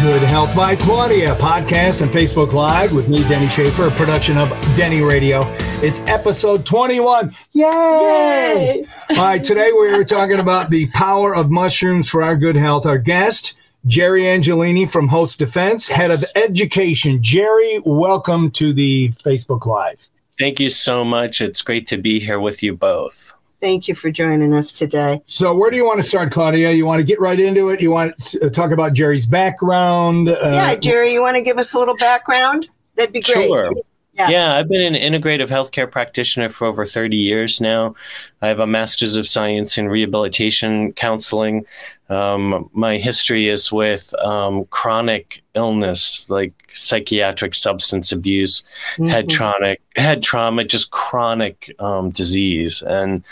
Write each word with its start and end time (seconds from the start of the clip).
Good 0.00 0.22
Health 0.22 0.56
by 0.56 0.76
Claudia 0.76 1.34
podcast 1.34 2.00
and 2.00 2.10
Facebook 2.10 2.54
Live 2.54 2.90
with 2.90 3.10
me, 3.10 3.18
Denny 3.28 3.48
Schaefer, 3.50 3.88
a 3.88 3.90
production 3.90 4.38
of 4.38 4.48
Denny 4.74 5.02
Radio. 5.02 5.42
It's 5.82 6.00
episode 6.06 6.64
21. 6.64 7.36
Yay! 7.52 7.64
Yay! 7.64 8.84
All 9.10 9.16
right, 9.16 9.44
today 9.44 9.70
we 9.72 9.92
are 9.92 10.02
talking 10.02 10.40
about 10.40 10.70
the 10.70 10.86
power 10.94 11.36
of 11.36 11.50
mushrooms 11.50 12.08
for 12.08 12.22
our 12.22 12.34
good 12.34 12.56
health. 12.56 12.86
Our 12.86 12.96
guest, 12.96 13.60
Jerry 13.84 14.22
Angelini 14.22 14.90
from 14.90 15.06
Host 15.06 15.38
Defense, 15.38 15.90
yes. 15.90 15.98
head 15.98 16.10
of 16.10 16.24
education. 16.34 17.22
Jerry, 17.22 17.82
welcome 17.84 18.50
to 18.52 18.72
the 18.72 19.10
Facebook 19.22 19.66
Live. 19.66 20.08
Thank 20.38 20.60
you 20.60 20.70
so 20.70 21.04
much. 21.04 21.42
It's 21.42 21.60
great 21.60 21.86
to 21.88 21.98
be 21.98 22.20
here 22.20 22.40
with 22.40 22.62
you 22.62 22.74
both. 22.74 23.34
Thank 23.60 23.88
you 23.88 23.94
for 23.94 24.10
joining 24.10 24.54
us 24.54 24.72
today. 24.72 25.20
So, 25.26 25.54
where 25.54 25.70
do 25.70 25.76
you 25.76 25.84
want 25.84 26.00
to 26.00 26.06
start, 26.06 26.32
Claudia? 26.32 26.72
You 26.72 26.86
want 26.86 27.00
to 27.00 27.06
get 27.06 27.20
right 27.20 27.38
into 27.38 27.68
it? 27.68 27.82
You 27.82 27.90
want 27.90 28.16
to 28.18 28.48
talk 28.48 28.70
about 28.70 28.94
Jerry's 28.94 29.26
background? 29.26 30.30
Uh, 30.30 30.38
yeah, 30.42 30.74
Jerry, 30.76 31.12
you 31.12 31.20
want 31.20 31.36
to 31.36 31.42
give 31.42 31.58
us 31.58 31.74
a 31.74 31.78
little 31.78 31.96
background? 31.96 32.70
That'd 32.96 33.12
be 33.12 33.20
great. 33.20 33.48
Sure. 33.48 33.72
Yeah. 34.12 34.28
yeah, 34.28 34.56
I've 34.56 34.68
been 34.68 34.94
an 34.94 35.00
integrative 35.00 35.48
healthcare 35.48 35.90
practitioner 35.90 36.48
for 36.48 36.66
over 36.66 36.84
30 36.84 37.16
years 37.16 37.60
now. 37.60 37.94
I 38.42 38.48
have 38.48 38.58
a 38.58 38.66
master's 38.66 39.16
of 39.16 39.26
science 39.26 39.78
in 39.78 39.88
rehabilitation 39.88 40.92
counseling. 40.92 41.64
Um, 42.10 42.68
my 42.72 42.96
history 42.96 43.46
is 43.46 43.70
with 43.70 44.12
um, 44.20 44.64
chronic 44.66 45.42
illness, 45.54 46.28
like 46.28 46.52
psychiatric 46.68 47.54
substance 47.54 48.10
abuse, 48.10 48.62
mm-hmm. 48.94 49.06
head 49.06 49.28
trauma, 49.28 49.76
head 49.94 50.20
trauma, 50.20 50.64
just 50.64 50.90
chronic 50.90 51.72
um, 51.78 52.10
disease. 52.10 52.82
And 52.82 53.22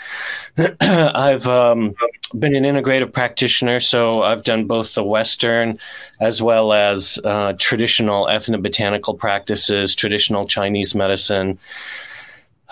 I've 0.81 1.45
um, 1.47 1.93
been 2.37 2.55
an 2.55 2.63
integrative 2.63 3.11
practitioner, 3.11 3.81
so 3.81 4.23
I've 4.23 4.43
done 4.43 4.65
both 4.65 4.93
the 4.95 5.03
Western 5.03 5.77
as 6.21 6.41
well 6.41 6.71
as 6.71 7.19
uh, 7.25 7.53
traditional 7.59 8.27
ethnobotanical 8.27 9.17
practices, 9.17 9.93
traditional 9.93 10.47
Chinese 10.47 10.95
medicine. 10.95 11.59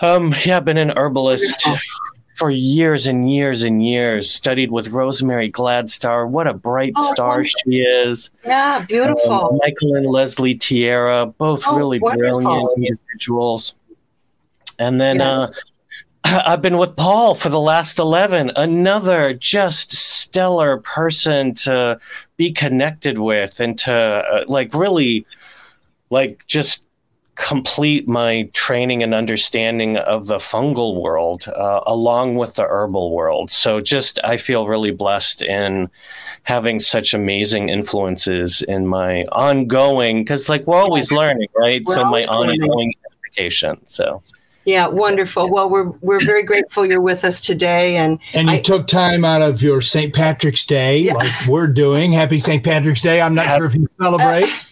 Um, 0.00 0.34
yeah, 0.44 0.56
I've 0.58 0.64
been 0.64 0.78
an 0.78 0.96
herbalist 0.96 1.66
for 2.38 2.50
years 2.50 3.06
and 3.06 3.30
years 3.30 3.64
and 3.64 3.84
years. 3.84 4.30
Studied 4.30 4.70
with 4.70 4.88
Rosemary 4.88 5.50
Gladstar. 5.50 6.28
What 6.28 6.46
a 6.46 6.54
bright 6.54 6.92
oh, 6.96 7.12
star 7.12 7.28
wonderful. 7.30 7.60
she 7.64 7.80
is. 7.80 8.30
Yeah, 8.46 8.84
beautiful. 8.86 9.32
Um, 9.32 9.58
Michael 9.62 9.96
and 9.96 10.06
Leslie 10.06 10.54
Tierra, 10.54 11.26
both 11.26 11.64
oh, 11.66 11.76
really 11.76 11.98
wonderful. 11.98 12.40
brilliant 12.40 12.70
individuals. 12.78 13.74
And 14.78 15.00
then 15.00 15.16
yeah. 15.16 15.30
uh, 15.30 15.48
I've 16.46 16.62
been 16.62 16.78
with 16.78 16.94
Paul 16.94 17.34
for 17.34 17.48
the 17.48 17.60
last 17.60 17.98
11, 17.98 18.52
another 18.54 19.34
just 19.34 19.92
stellar 19.92 20.78
person 20.78 21.54
to 21.54 21.98
be 22.36 22.52
connected 22.52 23.18
with 23.18 23.58
and 23.58 23.76
to 23.80 23.92
uh, 23.92 24.44
like 24.46 24.74
really 24.74 25.26
like 26.10 26.46
just 26.46 26.84
complete 27.38 28.08
my 28.08 28.50
training 28.52 29.02
and 29.02 29.14
understanding 29.14 29.96
of 29.96 30.26
the 30.26 30.38
fungal 30.38 31.00
world 31.00 31.46
uh, 31.48 31.80
along 31.86 32.34
with 32.34 32.54
the 32.54 32.64
herbal 32.64 33.12
world. 33.12 33.50
So 33.50 33.80
just 33.80 34.18
I 34.24 34.36
feel 34.36 34.66
really 34.66 34.90
blessed 34.90 35.42
in 35.42 35.88
having 36.42 36.80
such 36.80 37.14
amazing 37.14 37.68
influences 37.68 38.60
in 38.62 38.88
my 38.88 39.22
ongoing 39.30 40.24
because 40.24 40.48
like 40.48 40.66
we're 40.66 40.80
always 40.80 41.12
learning, 41.12 41.48
right? 41.54 41.82
We're 41.86 41.94
so 41.94 42.04
my 42.04 42.26
ongoing 42.26 42.94
education. 43.24 43.78
So 43.86 44.20
yeah, 44.64 44.88
wonderful. 44.88 45.48
Well, 45.48 45.70
we're 45.70 45.90
we're 46.02 46.24
very 46.26 46.42
grateful 46.42 46.84
you're 46.84 47.00
with 47.00 47.24
us 47.24 47.40
today, 47.40 47.96
and 47.96 48.18
and 48.34 48.48
you 48.48 48.54
I, 48.54 48.60
took 48.60 48.86
time 48.86 49.24
out 49.24 49.40
of 49.40 49.62
your 49.62 49.80
St. 49.80 50.12
Patrick's 50.12 50.64
Day, 50.64 50.98
yeah. 50.98 51.14
like 51.14 51.32
we're 51.46 51.68
doing. 51.68 52.12
Happy 52.12 52.38
St. 52.38 52.62
Patrick's 52.62 53.00
Day. 53.00 53.22
I'm 53.22 53.34
not 53.34 53.46
Happy, 53.46 53.60
sure 53.60 53.66
if 53.68 53.74
you 53.76 53.86
celebrate. 53.98 54.50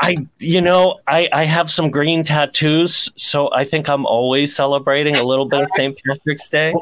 I, 0.00 0.26
you 0.38 0.60
know, 0.60 1.00
I, 1.06 1.28
I 1.32 1.44
have 1.44 1.70
some 1.70 1.90
green 1.90 2.24
tattoos, 2.24 3.10
so 3.16 3.52
I 3.52 3.64
think 3.64 3.88
I'm 3.88 4.06
always 4.06 4.54
celebrating 4.54 5.16
a 5.16 5.22
little 5.22 5.46
bit 5.46 5.62
of 5.62 5.70
St. 5.70 5.98
Patrick's 6.04 6.48
Day. 6.48 6.74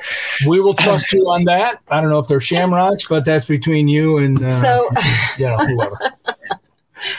We 0.47 0.60
will 0.60 0.75
trust 0.75 1.12
you 1.12 1.28
on 1.28 1.44
that. 1.44 1.81
I 1.88 2.00
don't 2.00 2.10
know 2.10 2.19
if 2.19 2.26
they're 2.26 2.41
shamrocks, 2.41 3.09
but 3.09 3.25
that's 3.25 3.44
between 3.44 3.88
you 3.88 4.19
and 4.19 4.43
uh, 4.43 4.50
so, 4.50 4.88
you 5.38 5.47
know, 5.47 5.59
whoever. 5.59 5.98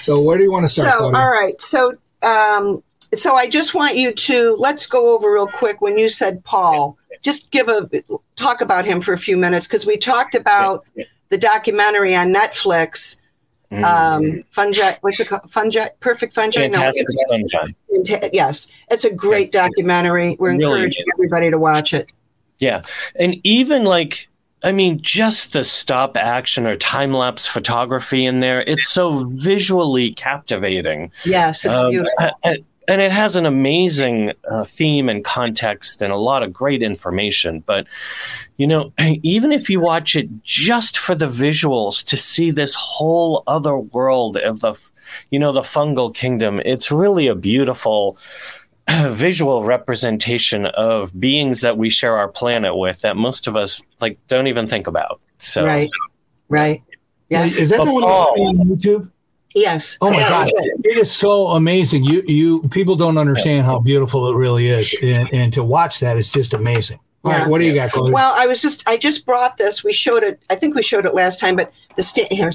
So, 0.01 0.22
where 0.22 0.38
do 0.38 0.44
you 0.44 0.51
want 0.51 0.66
to 0.66 0.69
start? 0.69 0.91
So, 0.91 1.06
all 1.06 1.31
right. 1.31 1.59
So, 1.62 1.94
um, 2.24 2.84
so 3.13 3.35
I 3.35 3.47
just 3.47 3.75
want 3.75 3.95
you 3.95 4.13
to 4.13 4.56
let's 4.57 4.88
go 4.88 5.16
over 5.16 5.31
real 5.31 5.47
quick 5.47 5.81
when 5.81 5.97
you 5.97 6.09
said 6.09 6.44
Paul. 6.44 6.97
Just 7.22 7.51
give 7.51 7.69
a 7.69 7.90
talk 8.35 8.62
about 8.62 8.85
him 8.85 9.00
for 9.01 9.13
a 9.13 9.18
few 9.18 9.38
minutes 9.38 9.68
because 9.68 9.85
we 9.85 9.97
talked 9.97 10.35
about 10.35 10.85
the 11.30 11.38
documentary 11.38 12.16
on 12.16 12.34
Netflix 12.34 13.22
Mm. 13.73 13.84
Um, 13.84 14.44
fungi, 14.51 14.94
what's 15.01 15.19
it 15.19 15.28
called? 15.28 15.50
Fungi, 15.50 15.88
perfect 16.00 16.34
fungi. 16.34 16.61
Fantastic 16.61 17.07
no, 17.09 17.47
fungi. 17.50 18.29
Yes, 18.31 18.72
it's 18.91 19.03
a 19.03 19.13
great 19.13 19.51
documentary. 19.51 20.35
We're 20.39 20.51
really 20.51 20.63
encouraging 20.63 21.06
everybody 21.16 21.50
to 21.50 21.57
watch 21.57 21.91
it. 21.91 22.12
Yeah, 22.59 22.83
and 23.16 23.35
even 23.44 23.83
like 23.83 24.28
I 24.63 24.72
mean, 24.72 25.01
just 25.01 25.53
the 25.53 25.63
stop 25.63 26.16
action 26.16 26.67
or 26.67 26.75
time 26.75 27.13
lapse 27.13 27.47
photography 27.47 28.25
in 28.25 28.41
there, 28.41 28.62
it's 28.62 28.89
so 28.89 29.25
visually 29.41 30.13
captivating. 30.13 31.12
Yes, 31.25 31.66
it's 31.66 31.78
um, 31.78 31.89
beautiful 31.89 32.29
and 32.88 33.01
it 33.01 33.11
has 33.11 33.35
an 33.35 33.45
amazing 33.45 34.33
uh, 34.49 34.63
theme 34.66 35.09
and 35.09 35.23
context 35.23 36.01
and 36.01 36.11
a 36.11 36.17
lot 36.17 36.44
of 36.44 36.51
great 36.51 36.81
information 36.81 37.59
but 37.61 37.88
you 38.57 38.67
know 38.67 38.91
even 39.23 39.51
if 39.51 39.69
you 39.69 39.79
watch 39.79 40.16
it 40.16 40.29
just 40.44 40.97
for 40.97 41.16
the 41.16 41.27
visuals 41.27 42.03
to 42.05 42.17
see 42.17 42.51
this 42.51 42.75
whole 42.75 43.44
other 43.47 43.77
world 43.77 44.38
of 44.38 44.59
the 44.61 44.73
you 45.31 45.39
know 45.39 45.51
the 45.51 45.61
fungal 45.61 46.13
kingdom 46.13 46.61
it's 46.66 46.91
really 46.91 47.27
a 47.27 47.35
beautiful 47.35 48.17
visual 49.07 49.63
representation 49.63 50.65
of 50.65 51.17
beings 51.19 51.61
that 51.61 51.77
we 51.77 51.89
share 51.89 52.17
our 52.17 52.27
planet 52.27 52.75
with 52.75 53.01
that 53.01 53.15
most 53.15 53.47
of 53.47 53.55
us 53.55 53.81
like 54.01 54.17
don't 54.27 54.47
even 54.47 54.67
think 54.67 54.88
about 54.88 55.21
so. 55.44 55.65
Right. 55.65 55.89
Right. 56.50 56.81
Yeah. 57.29 57.45
Is 57.45 57.69
that 57.69 57.79
but 57.79 57.85
the 57.85 57.94
one 57.94 58.03
on 58.03 58.57
youtube 58.67 59.09
Yes. 59.56 59.97
Oh 60.02 60.09
my 60.09 60.19
gosh, 60.19 60.50
it 60.52 60.97
is 60.97 61.12
so 61.12 61.47
amazing. 61.47 62.03
You 62.03 62.24
you 62.25 62.64
people 62.69 62.96
don't 62.96 63.18
understand 63.18 63.66
how 63.66 63.80
beautiful 63.80 64.28
it 64.30 64.36
really 64.36 64.68
is, 64.68 64.96
and, 65.03 65.30
and 65.34 65.53
to 65.53 65.64
watch 65.64 66.00
that 66.00 66.18
is 66.18 66.31
just 66.31 66.53
amazing. 66.53 67.00
All 67.24 67.31
yeah. 67.31 67.40
right, 67.40 67.50
what 67.50 67.62
do 67.62 67.68
you 67.68 67.74
got, 67.74 67.92
Chloe? 67.92 68.12
Well, 68.12 68.34
I 68.36 68.47
was 68.47 68.62
just 68.62 68.88
I 68.90 68.97
just 68.97 69.25
brought 69.25 69.58
this. 69.58 69.84
We 69.84 69.94
showed 69.94 70.24
it. 70.24 70.42
I 70.50 70.56
think 70.56 70.75
we 70.75 70.81
showed 70.81 71.06
it 71.06 71.13
last 71.13 71.40
time, 71.40 71.56
but 71.56 71.72
the 71.96 72.03
sta- 72.03 72.28
here, 72.31 72.52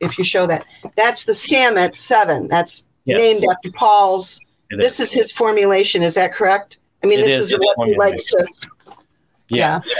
if 0.00 0.18
you 0.18 0.24
show 0.24 0.46
that, 0.46 0.66
that's 0.96 1.24
the 1.24 1.32
Stamets 1.32 1.96
Seven. 1.96 2.48
That's 2.48 2.86
yes. 3.04 3.18
named 3.18 3.44
after 3.50 3.70
Paul's. 3.72 4.40
It 4.70 4.80
this 4.80 4.98
is. 4.98 5.08
is. 5.08 5.12
his 5.12 5.32
formulation. 5.32 6.02
Is 6.02 6.16
that 6.16 6.34
correct? 6.34 6.78
I 7.02 7.06
mean, 7.06 7.20
it 7.20 7.22
this 7.22 7.38
is, 7.38 7.52
is 7.52 7.58
what 7.58 7.88
he 7.88 7.96
likes 7.96 8.26
to. 8.26 8.46
yeah. 9.48 9.80
yeah. 9.86 9.94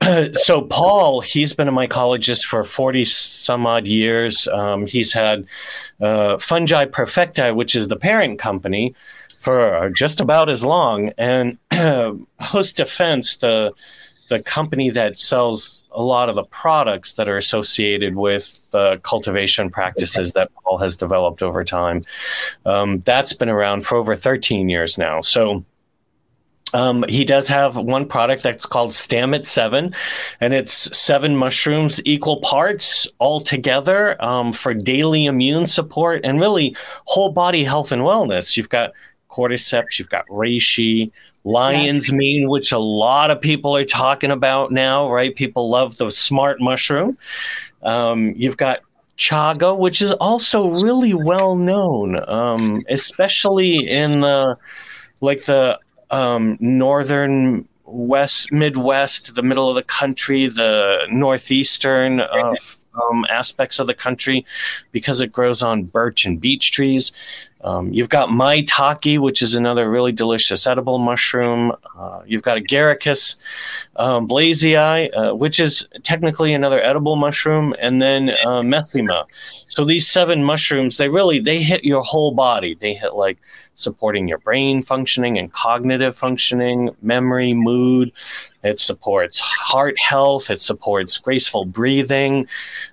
so 0.32 0.62
Paul, 0.62 1.20
he's 1.20 1.52
been 1.52 1.68
a 1.68 1.72
mycologist 1.72 2.44
for 2.44 2.64
40 2.64 3.04
some 3.04 3.66
odd 3.66 3.86
years. 3.86 4.46
Um, 4.48 4.86
he's 4.86 5.12
had 5.12 5.46
uh, 6.00 6.38
Fungi 6.38 6.86
Perfecti, 6.86 7.54
which 7.54 7.74
is 7.74 7.88
the 7.88 7.96
parent 7.96 8.38
company, 8.38 8.94
for 9.40 9.90
just 9.90 10.20
about 10.20 10.48
as 10.48 10.64
long. 10.64 11.12
And 11.18 11.58
Host 12.40 12.76
Defense, 12.76 13.36
the 13.36 13.72
the 14.28 14.40
company 14.40 14.90
that 14.90 15.18
sells 15.18 15.84
a 15.92 16.02
lot 16.02 16.28
of 16.28 16.34
the 16.34 16.44
products 16.44 17.12
that 17.12 17.28
are 17.28 17.36
associated 17.36 18.16
with 18.16 18.68
the 18.72 18.98
cultivation 19.02 19.70
practices 19.70 20.32
that 20.32 20.50
Paul 20.64 20.78
has 20.78 20.96
developed 20.96 21.42
over 21.42 21.64
time. 21.64 22.04
Um, 22.64 23.00
that's 23.00 23.32
been 23.32 23.48
around 23.48 23.86
for 23.86 23.96
over 23.96 24.16
13 24.16 24.68
years 24.68 24.98
now. 24.98 25.20
So 25.20 25.64
um, 26.76 27.06
he 27.08 27.24
does 27.24 27.48
have 27.48 27.78
one 27.78 28.06
product 28.06 28.42
that's 28.42 28.66
called 28.66 28.90
Stamets 28.90 29.46
7, 29.46 29.94
and 30.42 30.52
it's 30.52 30.74
seven 30.96 31.34
mushrooms, 31.34 32.02
equal 32.04 32.42
parts 32.42 33.08
all 33.18 33.40
together 33.40 34.22
um, 34.22 34.52
for 34.52 34.74
daily 34.74 35.24
immune 35.24 35.66
support 35.66 36.20
and 36.22 36.38
really 36.38 36.76
whole 37.06 37.30
body 37.30 37.64
health 37.64 37.92
and 37.92 38.02
wellness. 38.02 38.58
You've 38.58 38.68
got 38.68 38.92
cordyceps, 39.30 39.98
you've 39.98 40.10
got 40.10 40.26
reishi, 40.26 41.10
lion's 41.44 42.08
yes. 42.08 42.12
mane, 42.12 42.50
which 42.50 42.72
a 42.72 42.78
lot 42.78 43.30
of 43.30 43.40
people 43.40 43.74
are 43.74 43.84
talking 43.84 44.30
about 44.30 44.70
now, 44.70 45.10
right? 45.10 45.34
People 45.34 45.70
love 45.70 45.96
the 45.96 46.10
smart 46.10 46.60
mushroom. 46.60 47.16
Um, 47.84 48.34
you've 48.36 48.58
got 48.58 48.80
chaga, 49.16 49.78
which 49.78 50.02
is 50.02 50.12
also 50.12 50.68
really 50.68 51.14
well 51.14 51.56
known, 51.56 52.22
um, 52.28 52.82
especially 52.90 53.88
in 53.88 54.20
the 54.20 54.58
like 55.22 55.46
the 55.46 55.80
um, 56.10 56.56
northern 56.60 57.66
west 57.84 58.50
midwest 58.50 59.34
the 59.34 59.42
middle 59.42 59.68
of 59.68 59.76
the 59.76 59.82
country 59.82 60.46
the 60.46 61.06
northeastern 61.10 62.20
of 62.20 62.76
um, 63.10 63.24
aspects 63.28 63.78
of 63.78 63.86
the 63.86 63.94
country 63.94 64.44
because 64.90 65.20
it 65.20 65.30
grows 65.30 65.62
on 65.62 65.84
birch 65.84 66.26
and 66.26 66.40
beech 66.40 66.72
trees 66.72 67.12
Um, 67.66 67.92
you've 67.92 68.08
got 68.08 68.28
maitake, 68.28 69.18
which 69.18 69.42
is 69.42 69.56
another 69.56 69.90
really 69.90 70.12
delicious 70.12 70.68
edible 70.68 70.98
mushroom. 70.98 71.72
Uh, 71.98 72.22
you've 72.24 72.42
got 72.42 72.58
agaricus 72.58 73.34
um, 73.96 74.28
blazei, 74.28 75.10
uh, 75.12 75.34
which 75.34 75.58
is 75.58 75.88
technically 76.04 76.54
another 76.54 76.80
edible 76.80 77.16
mushroom, 77.16 77.74
and 77.80 78.00
then 78.00 78.30
uh. 78.44 78.62
So 79.68 79.84
these 79.84 80.08
seven 80.08 80.44
mushrooms, 80.44 80.96
they 80.96 81.08
really 81.08 81.40
they 81.40 81.60
hit 81.60 81.84
your 81.84 82.02
whole 82.02 82.30
body. 82.30 82.76
They 82.76 82.94
hit 82.94 83.14
like 83.14 83.38
supporting 83.74 84.28
your 84.28 84.38
brain 84.38 84.80
functioning 84.80 85.36
and 85.36 85.52
cognitive 85.52 86.16
functioning, 86.16 86.94
memory, 87.02 87.52
mood. 87.52 88.12
It 88.62 88.78
supports 88.78 89.40
heart 89.40 89.98
health. 89.98 90.50
It 90.50 90.62
supports 90.62 91.18
graceful 91.18 91.64
breathing. 91.64 92.46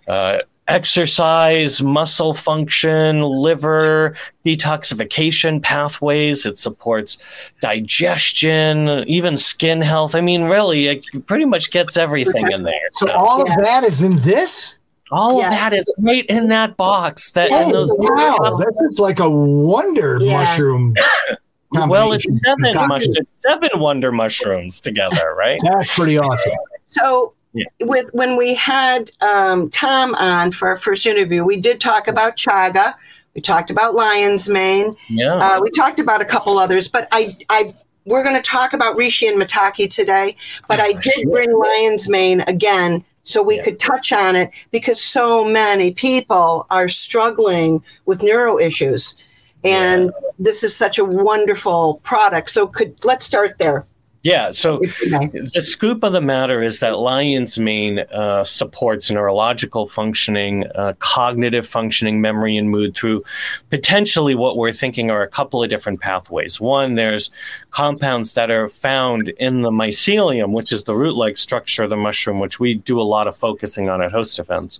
Uh, 0.07 0.39
exercise, 0.67 1.81
muscle 1.81 2.33
function, 2.33 3.21
liver 3.21 4.15
detoxification 4.45 5.61
pathways. 5.61 6.45
It 6.45 6.57
supports 6.57 7.17
digestion, 7.61 8.89
even 9.07 9.37
skin 9.37 9.81
health. 9.81 10.15
I 10.15 10.21
mean, 10.21 10.43
really, 10.43 10.87
it 10.87 11.25
pretty 11.25 11.45
much 11.45 11.71
gets 11.71 11.97
everything 11.97 12.51
in 12.51 12.63
there. 12.63 12.89
So, 12.93 13.07
so 13.07 13.13
all 13.13 13.41
of 13.41 13.47
that 13.59 13.83
is 13.83 14.01
in 14.01 14.17
this. 14.19 14.79
All 15.11 15.39
yeah. 15.39 15.45
of 15.45 15.51
that 15.51 15.73
is 15.73 15.93
right 15.99 16.25
in 16.25 16.47
that 16.49 16.75
box. 16.75 17.31
That 17.31 17.49
oh, 17.51 17.71
those 17.71 17.91
wow, 17.93 18.57
this 18.57 18.81
is 18.89 18.99
like 18.99 19.19
a 19.19 19.29
wonder 19.29 20.17
yeah. 20.19 20.39
mushroom. 20.39 20.95
well, 21.71 22.13
it's 22.13 22.41
seven 22.41 22.73
mush- 22.87 23.03
it's 23.05 23.41
seven 23.41 23.69
wonder 23.75 24.11
mushrooms 24.11 24.81
together, 24.81 25.35
right? 25.37 25.59
That's 25.63 25.93
pretty 25.95 26.17
awesome. 26.17 26.53
So 26.85 27.33
yeah. 27.53 27.65
with 27.81 28.09
when 28.13 28.37
we 28.37 28.53
had 28.53 29.11
um, 29.21 29.69
Tom 29.69 30.15
on 30.15 30.51
for 30.51 30.67
our 30.67 30.77
first 30.77 31.05
interview, 31.05 31.43
we 31.43 31.57
did 31.57 31.79
talk 31.79 32.07
about 32.07 32.35
chaga. 32.35 32.93
We 33.35 33.41
talked 33.41 33.71
about 33.71 33.95
lion's 33.95 34.47
mane. 34.47 34.95
Yeah. 35.09 35.35
Uh, 35.35 35.59
we 35.61 35.69
talked 35.71 35.99
about 35.99 36.21
a 36.21 36.25
couple 36.25 36.57
others, 36.57 36.87
but 36.87 37.07
I, 37.11 37.35
I 37.49 37.73
we're 38.05 38.23
going 38.23 38.35
to 38.35 38.41
talk 38.41 38.73
about 38.73 38.97
reishi 38.97 39.29
and 39.29 39.41
maitake 39.41 39.89
today. 39.89 40.35
But 40.67 40.79
I 40.79 40.93
did 40.93 41.31
bring 41.31 41.51
lion's 41.51 42.09
mane 42.09 42.41
again 42.41 43.03
so 43.23 43.41
we 43.41 43.55
yeah. 43.55 43.63
could 43.63 43.79
touch 43.79 44.11
on 44.11 44.35
it 44.35 44.51
because 44.71 45.01
so 45.01 45.45
many 45.45 45.91
people 45.91 46.67
are 46.69 46.89
struggling 46.89 47.81
with 48.05 48.21
neuro 48.21 48.59
issues, 48.59 49.15
and 49.63 50.05
yeah. 50.05 50.29
this 50.39 50.63
is 50.63 50.75
such 50.75 50.99
a 50.99 51.05
wonderful 51.05 52.01
product. 52.03 52.49
So 52.49 52.67
could 52.67 52.95
let's 53.05 53.25
start 53.25 53.57
there. 53.57 53.85
Yeah. 54.23 54.51
So 54.51 54.79
the 54.79 55.61
scoop 55.61 56.01
of 56.01 56.13
the 56.13 56.21
matter 56.21 56.63
is 56.63 56.79
that 56.79 56.97
lion's 56.97 57.59
mane 57.59 57.99
uh, 57.99 58.45
supports 58.45 59.11
neurological 59.11 59.85
functioning, 59.85 60.65
uh, 60.75 60.93
cognitive 60.99 61.67
functioning, 61.67 62.21
memory, 62.21 62.55
and 62.55 62.69
mood 62.69 62.95
through 62.95 63.25
potentially 63.69 64.33
what 64.33 64.55
we're 64.55 64.71
thinking 64.71 65.11
are 65.11 65.23
a 65.23 65.27
couple 65.27 65.61
of 65.61 65.69
different 65.69 65.99
pathways. 65.99 66.61
One, 66.61 66.95
there's 66.95 67.31
compounds 67.71 68.33
that 68.33 68.49
are 68.49 68.69
found 68.69 69.27
in 69.27 69.61
the 69.61 69.71
mycelium, 69.71 70.53
which 70.53 70.71
is 70.71 70.85
the 70.85 70.95
root 70.95 71.15
like 71.15 71.35
structure 71.35 71.83
of 71.83 71.89
the 71.89 71.97
mushroom, 71.97 72.39
which 72.39 72.61
we 72.61 72.75
do 72.75 73.01
a 73.01 73.03
lot 73.03 73.27
of 73.27 73.35
focusing 73.35 73.89
on 73.89 74.01
at 74.01 74.13
Host 74.13 74.37
Defense. 74.37 74.79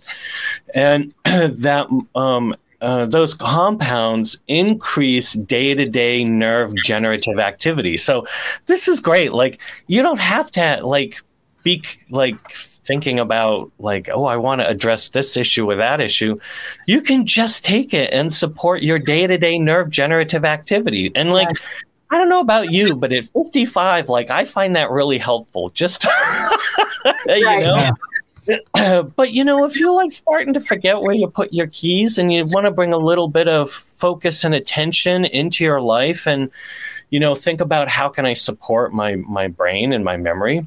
And 0.74 1.12
that 1.24 1.86
um, 2.14 2.56
uh, 2.84 3.06
those 3.06 3.34
compounds 3.34 4.36
increase 4.46 5.32
day 5.32 5.74
to 5.74 5.88
day 5.88 6.22
nerve 6.22 6.74
generative 6.84 7.38
activity. 7.38 7.96
So 7.96 8.26
this 8.66 8.88
is 8.88 9.00
great. 9.00 9.32
Like 9.32 9.58
you 9.86 10.02
don't 10.02 10.20
have 10.20 10.50
to 10.52 10.80
like 10.86 11.22
be 11.62 11.82
like 12.10 12.36
thinking 12.50 13.18
about 13.18 13.72
like 13.78 14.10
oh 14.12 14.26
i 14.26 14.36
want 14.36 14.60
to 14.60 14.68
address 14.68 15.08
this 15.08 15.38
issue 15.38 15.70
or 15.70 15.74
that 15.74 16.02
issue 16.02 16.38
you 16.86 17.00
can 17.00 17.24
just 17.24 17.64
take 17.64 17.94
it 17.94 18.12
and 18.12 18.30
support 18.30 18.82
your 18.82 18.98
day-to-day 18.98 19.58
nerve 19.58 19.88
generative 19.88 20.44
activity 20.44 21.10
and 21.14 21.32
like 21.32 21.48
yes. 21.48 21.62
i 22.10 22.18
don't 22.18 22.28
know 22.28 22.40
about 22.40 22.70
you 22.70 22.94
but 22.94 23.10
at 23.10 23.24
55 23.24 24.10
like 24.10 24.28
i 24.28 24.44
find 24.44 24.76
that 24.76 24.90
really 24.90 25.16
helpful 25.16 25.70
just 25.70 26.04
you 27.26 27.46
right. 27.46 27.62
know 27.62 27.94
but 29.16 29.32
you 29.32 29.44
know, 29.44 29.64
if 29.64 29.78
you're 29.78 29.94
like 29.94 30.12
starting 30.12 30.54
to 30.54 30.60
forget 30.60 31.00
where 31.00 31.14
you 31.14 31.28
put 31.28 31.52
your 31.52 31.66
keys 31.68 32.18
and 32.18 32.32
you 32.32 32.44
want 32.48 32.66
to 32.66 32.70
bring 32.70 32.92
a 32.92 32.98
little 32.98 33.28
bit 33.28 33.48
of 33.48 33.70
focus 33.70 34.44
and 34.44 34.54
attention 34.54 35.24
into 35.24 35.64
your 35.64 35.80
life 35.80 36.26
and 36.26 36.50
you 37.10 37.20
know, 37.20 37.34
think 37.34 37.60
about 37.60 37.88
how 37.88 38.08
can 38.08 38.26
I 38.26 38.32
support 38.32 38.92
my 38.92 39.16
my 39.16 39.48
brain 39.48 39.92
and 39.92 40.04
my 40.04 40.16
memory. 40.16 40.66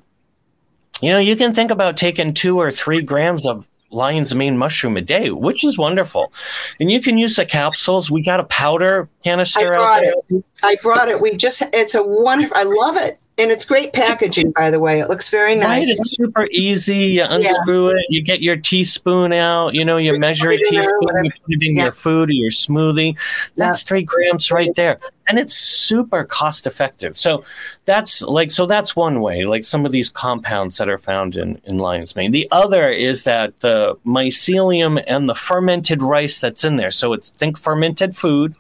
You 1.02 1.12
know, 1.12 1.20
you 1.20 1.36
can 1.36 1.54
think 1.54 1.72
about 1.72 1.96
taking 1.96 2.34
2 2.34 2.60
or 2.60 2.72
3 2.72 3.04
grams 3.04 3.46
of 3.46 3.68
lion's 3.92 4.34
mane 4.34 4.58
mushroom 4.58 4.98
a 4.98 5.02
day, 5.02 5.30
which 5.30 5.64
is 5.64 5.78
wonderful. 5.78 6.32
And 6.80 6.90
you 6.90 7.02
can 7.02 7.18
use 7.18 7.36
the 7.36 7.46
capsules. 7.46 8.10
We 8.10 8.24
got 8.24 8.40
a 8.40 8.46
powder 8.46 9.08
canister 9.24 9.76
I 9.76 9.78
brought 9.78 10.04
It. 10.04 10.46
I 10.64 10.76
brought 10.82 11.08
it. 11.08 11.22
We 11.22 11.36
just 11.36 11.62
it's 11.74 11.96
a 11.96 12.04
wonderful 12.04 12.58
I 12.58 12.64
love 12.64 12.98
it. 12.98 13.20
And 13.39 13.51
it's 13.51 13.66
great 13.66 13.94
packaging, 13.94 14.51
by 14.51 14.72
the 14.72 14.80
way. 14.80 15.00
It 15.00 15.10
looks 15.10 15.30
very 15.30 15.54
nice. 15.54 15.66
Right, 15.66 15.88
it's 15.88 16.16
super 16.16 16.48
easy. 16.51 16.95
You 16.95 17.25
unscrew 17.25 17.89
yeah. 17.89 17.98
it, 17.98 18.06
you 18.10 18.22
get 18.24 18.42
your 18.42 18.57
teaspoon 18.57 19.31
out, 19.31 19.75
you 19.75 19.86
know, 19.86 19.98
you 19.98 20.07
Just 20.07 20.22
measure 20.22 20.50
a 20.50 20.57
teaspoon, 20.57 21.25
you 21.25 21.31
put 21.31 21.54
it 21.54 21.68
in 21.68 21.75
yeah. 21.75 21.84
your 21.84 21.92
food 21.92 22.30
or 22.30 22.34
your 22.34 22.50
smoothie. 22.50 23.16
That's 23.56 23.84
yeah. 23.84 23.88
three 23.88 24.04
grams 24.04 24.51
right 24.51 24.74
there. 24.75 25.00
And 25.28 25.38
it's 25.38 25.54
super 25.54 26.24
cost 26.24 26.68
effective. 26.68 27.18
So 27.18 27.44
that's 27.86 28.22
like 28.22 28.52
so 28.52 28.66
that's 28.66 28.96
one 28.96 29.22
way, 29.22 29.46
like 29.46 29.66
some 29.66 29.86
of 29.86 29.92
these 29.92 30.10
compounds 30.10 30.78
that 30.78 30.90
are 30.90 30.98
found 30.98 31.36
in, 31.36 31.60
in 31.66 31.78
lion's 31.78 32.16
mane. 32.16 32.32
The 32.32 32.48
other 32.52 32.90
is 32.90 33.24
that 33.24 33.60
the 33.60 33.98
mycelium 34.06 35.04
and 35.08 35.28
the 35.28 35.36
fermented 35.36 36.02
rice 36.02 36.40
that's 36.40 36.64
in 36.64 36.78
there. 36.78 36.92
So 36.92 37.14
it's 37.14 37.30
think 37.32 37.58
fermented 37.58 38.16
food. 38.16 38.56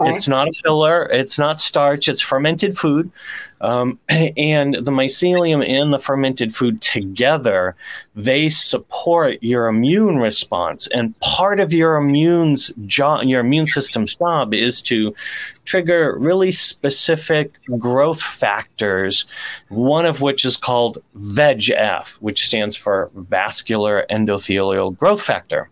Okay. 0.00 0.14
It's 0.14 0.28
not 0.28 0.48
a 0.48 0.52
filler, 0.52 1.08
it's 1.10 1.38
not 1.38 1.60
starch, 1.60 2.08
it's 2.08 2.20
fermented 2.20 2.76
food. 2.76 3.10
Um, 3.60 3.98
and 4.08 4.74
the 4.74 4.90
mycelium 4.90 5.66
and 5.66 5.92
the 5.92 5.98
fermented 5.98 6.54
food 6.54 6.80
together, 6.80 7.76
they 8.14 8.48
support 8.48 9.38
your 9.42 9.66
immune 9.66 10.18
response. 10.18 10.86
And 10.88 11.18
part 11.20 11.60
of 11.60 11.72
your 11.72 11.96
immune's 11.96 12.72
job, 12.86 13.24
your 13.24 13.40
immune 13.40 13.66
system's 13.66 14.14
job 14.14 14.54
is 14.54 14.80
to 14.82 15.14
trigger 15.64 16.16
really 16.18 16.52
specific 16.52 17.58
growth 17.78 18.22
factors, 18.22 19.26
one 19.68 20.06
of 20.06 20.20
which 20.20 20.44
is 20.44 20.56
called 20.56 21.02
VEGF, 21.16 22.14
which 22.16 22.46
stands 22.46 22.76
for 22.76 23.10
vascular 23.14 24.06
endothelial 24.10 24.96
growth 24.96 25.22
factor. 25.22 25.70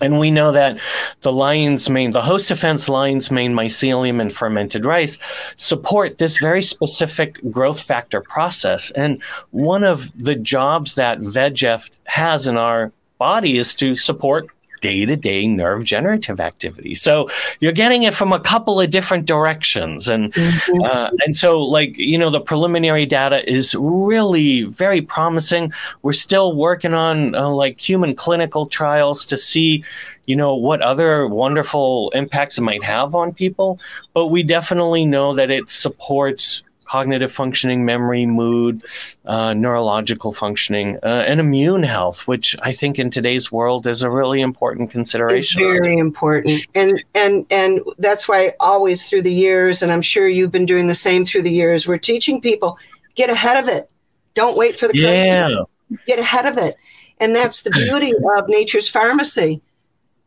And 0.00 0.18
we 0.18 0.30
know 0.30 0.52
that 0.52 0.78
the 1.20 1.32
lion's 1.32 1.88
mane, 1.90 2.12
the 2.12 2.22
host 2.22 2.48
defense 2.48 2.88
lion's 2.88 3.30
mane 3.30 3.54
mycelium 3.54 4.20
and 4.20 4.32
fermented 4.32 4.84
rice 4.84 5.18
support 5.56 6.18
this 6.18 6.38
very 6.38 6.62
specific 6.62 7.38
growth 7.50 7.80
factor 7.80 8.20
process. 8.20 8.90
And 8.92 9.22
one 9.50 9.84
of 9.84 10.10
the 10.16 10.34
jobs 10.34 10.94
that 10.94 11.20
VEGF 11.20 11.90
has 12.04 12.46
in 12.46 12.56
our 12.56 12.92
body 13.18 13.58
is 13.58 13.74
to 13.76 13.94
support 13.94 14.48
day 14.80 15.06
to 15.06 15.16
day 15.16 15.46
nerve 15.46 15.84
generative 15.84 16.40
activity. 16.40 16.94
So 16.94 17.28
you're 17.60 17.72
getting 17.72 18.02
it 18.02 18.14
from 18.14 18.32
a 18.32 18.40
couple 18.40 18.80
of 18.80 18.90
different 18.90 19.26
directions. 19.26 20.08
And, 20.08 20.32
mm-hmm. 20.32 20.82
uh, 20.82 21.10
and 21.24 21.36
so, 21.36 21.62
like, 21.62 21.98
you 21.98 22.18
know, 22.18 22.30
the 22.30 22.40
preliminary 22.40 23.06
data 23.06 23.48
is 23.50 23.74
really 23.74 24.64
very 24.64 25.00
promising. 25.00 25.72
We're 26.02 26.12
still 26.12 26.54
working 26.54 26.94
on 26.94 27.34
uh, 27.34 27.48
like 27.48 27.80
human 27.80 28.14
clinical 28.14 28.66
trials 28.66 29.26
to 29.26 29.36
see, 29.36 29.84
you 30.26 30.36
know, 30.36 30.54
what 30.54 30.80
other 30.82 31.26
wonderful 31.26 32.10
impacts 32.10 32.58
it 32.58 32.62
might 32.62 32.82
have 32.82 33.14
on 33.14 33.32
people. 33.32 33.78
But 34.14 34.28
we 34.28 34.42
definitely 34.42 35.04
know 35.04 35.34
that 35.34 35.50
it 35.50 35.70
supports 35.70 36.62
cognitive 36.90 37.30
functioning, 37.30 37.84
memory, 37.84 38.26
mood, 38.26 38.82
uh, 39.24 39.54
neurological 39.54 40.32
functioning, 40.32 40.98
uh, 41.04 41.24
and 41.26 41.38
immune 41.38 41.84
health, 41.84 42.26
which 42.26 42.56
I 42.62 42.72
think 42.72 42.98
in 42.98 43.10
today's 43.10 43.52
world 43.52 43.86
is 43.86 44.02
a 44.02 44.10
really 44.10 44.40
important 44.40 44.90
consideration. 44.90 45.38
It's 45.38 45.54
very 45.54 45.94
important, 45.94 46.66
and 46.74 47.02
and 47.14 47.46
and 47.50 47.80
that's 47.98 48.28
why 48.28 48.54
always 48.58 49.08
through 49.08 49.22
the 49.22 49.32
years, 49.32 49.82
and 49.82 49.92
I'm 49.92 50.02
sure 50.02 50.28
you've 50.28 50.50
been 50.50 50.66
doing 50.66 50.88
the 50.88 50.94
same 50.96 51.24
through 51.24 51.42
the 51.42 51.52
years. 51.52 51.86
We're 51.86 51.98
teaching 51.98 52.40
people 52.40 52.76
get 53.14 53.30
ahead 53.30 53.62
of 53.62 53.68
it. 53.68 53.88
Don't 54.34 54.56
wait 54.56 54.76
for 54.76 54.88
the 54.88 54.94
crisis. 54.94 55.26
Yeah. 55.26 55.96
Get 56.06 56.18
ahead 56.18 56.46
of 56.46 56.58
it, 56.58 56.74
and 57.20 57.36
that's 57.36 57.62
the 57.62 57.70
beauty 57.70 58.12
of 58.36 58.48
nature's 58.48 58.88
pharmacy 58.88 59.62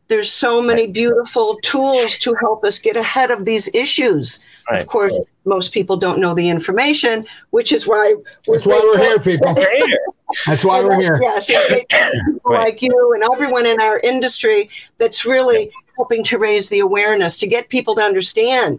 there's 0.08 0.30
so 0.30 0.60
many 0.60 0.86
beautiful 0.86 1.58
tools 1.62 2.18
to 2.18 2.34
help 2.40 2.64
us 2.64 2.78
get 2.78 2.96
ahead 2.96 3.30
of 3.30 3.44
these 3.44 3.72
issues. 3.74 4.42
Right. 4.70 4.80
Of 4.80 4.86
course, 4.86 5.12
most 5.44 5.72
people 5.72 5.96
don't 5.96 6.20
know 6.20 6.34
the 6.34 6.48
information, 6.48 7.26
which 7.50 7.72
is 7.72 7.86
why 7.86 8.14
we're, 8.46 8.56
That's 8.56 8.66
why 8.66 8.80
we're 8.82 8.98
here, 8.98 9.18
people. 9.18 9.54
That's 10.46 10.64
why 10.64 10.82
we're 10.82 11.00
here. 11.00 11.18
Yes, 11.20 11.46
people 11.46 12.40
right. 12.44 12.64
like 12.64 12.82
you 12.82 13.12
and 13.14 13.22
everyone 13.32 13.66
in 13.66 13.80
our 13.80 14.00
industry 14.00 14.68
that's 14.98 15.24
really 15.24 15.70
helping 15.96 16.24
to 16.24 16.38
raise 16.38 16.68
the 16.68 16.80
awareness 16.80 17.38
to 17.38 17.46
get 17.46 17.68
people 17.68 17.94
to 17.94 18.02
understand. 18.02 18.78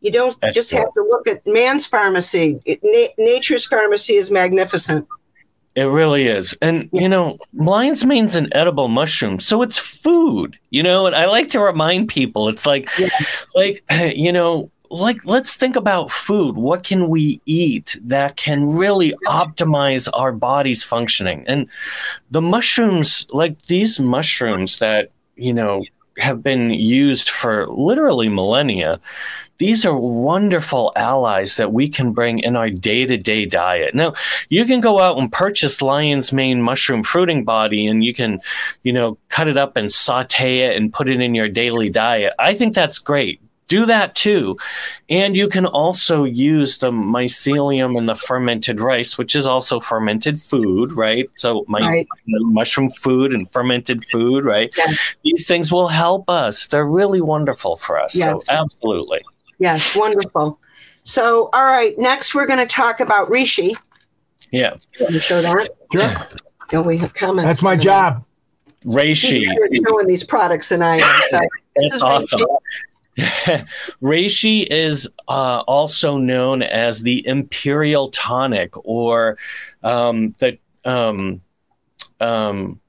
You 0.00 0.10
don't 0.10 0.38
that's 0.40 0.54
just 0.54 0.70
true. 0.70 0.78
have 0.78 0.92
to 0.94 1.02
look 1.02 1.28
at 1.28 1.46
man's 1.46 1.86
pharmacy. 1.86 2.60
It, 2.64 2.80
na- 2.82 3.24
nature's 3.24 3.66
pharmacy 3.66 4.14
is 4.14 4.30
magnificent. 4.30 5.06
It 5.76 5.84
really 5.84 6.26
is. 6.26 6.56
And, 6.60 6.88
you 6.92 7.08
know, 7.08 7.38
lion's 7.52 8.04
mane's 8.04 8.36
an 8.36 8.48
edible 8.52 8.88
mushroom, 8.88 9.38
so 9.38 9.62
it's 9.62 9.78
food, 9.78 10.58
you 10.70 10.82
know, 10.82 11.06
and 11.06 11.14
I 11.14 11.26
like 11.26 11.50
to 11.50 11.60
remind 11.60 12.08
people 12.08 12.48
it's 12.48 12.66
like, 12.66 12.88
yeah. 12.98 13.08
like, 13.54 13.84
you 14.16 14.32
know, 14.32 14.70
like 14.90 15.24
let's 15.24 15.54
think 15.54 15.76
about 15.76 16.10
food. 16.10 16.56
What 16.56 16.82
can 16.82 17.08
we 17.08 17.40
eat 17.46 17.96
that 18.02 18.36
can 18.36 18.66
really 18.76 19.14
optimize 19.26 20.08
our 20.12 20.32
body's 20.32 20.82
functioning? 20.82 21.44
And 21.46 21.68
the 22.30 22.42
mushrooms 22.42 23.26
like 23.32 23.66
these 23.66 24.00
mushrooms 24.00 24.80
that 24.80 25.10
you 25.36 25.52
know 25.52 25.84
have 26.18 26.42
been 26.42 26.70
used 26.70 27.30
for 27.30 27.66
literally 27.66 28.28
millennia 28.28 29.00
these 29.60 29.84
are 29.84 29.96
wonderful 29.96 30.90
allies 30.96 31.56
that 31.56 31.72
we 31.72 31.88
can 31.88 32.12
bring 32.12 32.38
in 32.40 32.56
our 32.56 32.70
day-to-day 32.70 33.44
diet 33.46 33.94
now 33.94 34.12
you 34.48 34.64
can 34.64 34.80
go 34.80 34.98
out 34.98 35.18
and 35.18 35.30
purchase 35.30 35.80
lion's 35.82 36.32
mane 36.32 36.60
mushroom 36.62 37.02
fruiting 37.02 37.44
body 37.44 37.86
and 37.86 38.02
you 38.02 38.12
can 38.14 38.40
you 38.82 38.92
know 38.92 39.16
cut 39.28 39.46
it 39.46 39.56
up 39.58 39.76
and 39.76 39.92
saute 39.92 40.60
it 40.60 40.76
and 40.76 40.92
put 40.92 41.08
it 41.08 41.20
in 41.20 41.34
your 41.34 41.48
daily 41.48 41.90
diet 41.90 42.32
i 42.38 42.54
think 42.54 42.74
that's 42.74 42.98
great 42.98 43.40
do 43.70 43.86
that 43.86 44.16
too. 44.16 44.56
And 45.08 45.36
you 45.36 45.48
can 45.48 45.64
also 45.64 46.24
use 46.24 46.78
the 46.78 46.90
mycelium 46.90 47.96
and 47.96 48.08
the 48.08 48.16
fermented 48.16 48.80
rice, 48.80 49.16
which 49.16 49.36
is 49.36 49.46
also 49.46 49.78
fermented 49.78 50.42
food, 50.42 50.92
right? 50.92 51.30
So 51.36 51.64
my, 51.68 51.78
right. 51.78 52.08
mushroom 52.26 52.90
food 52.90 53.32
and 53.32 53.48
fermented 53.50 54.04
food, 54.04 54.44
right? 54.44 54.72
Yes. 54.76 55.14
These 55.22 55.46
things 55.46 55.70
will 55.70 55.86
help 55.86 56.28
us. 56.28 56.66
They're 56.66 56.84
really 56.84 57.20
wonderful 57.20 57.76
for 57.76 57.98
us. 57.98 58.16
Yes. 58.16 58.46
So 58.46 58.52
absolutely. 58.52 59.20
Yes, 59.60 59.94
wonderful. 59.94 60.58
So, 61.04 61.50
all 61.52 61.64
right, 61.64 61.96
next 61.98 62.34
we're 62.34 62.46
going 62.46 62.58
to 62.58 62.66
talk 62.66 63.00
about 63.00 63.28
reishi. 63.28 63.76
Yeah. 64.50 64.76
Can 64.94 65.12
you 65.12 65.20
show 65.20 65.42
that? 65.42 65.68
Sure. 65.92 66.40
Don't 66.70 66.86
we 66.86 66.96
have 66.96 67.14
comments? 67.14 67.46
That's 67.46 67.62
my 67.62 67.76
job. 67.76 68.24
Reishi. 68.84 69.44
showing 69.86 70.06
these 70.06 70.24
products 70.24 70.72
and 70.72 70.82
I 70.82 70.96
am. 70.96 71.22
So 71.28 71.40
That's 71.76 72.02
awesome. 72.02 72.40
Reishi. 73.18 73.66
Reishi 74.02 74.66
is 74.70 75.08
uh, 75.28 75.62
also 75.66 76.16
known 76.16 76.62
as 76.62 77.02
the 77.02 77.26
imperial 77.26 78.08
tonic 78.08 78.72
or 78.84 79.36
um, 79.82 80.34
the 80.38 80.58
um, 80.84 81.42
um, 82.20 82.80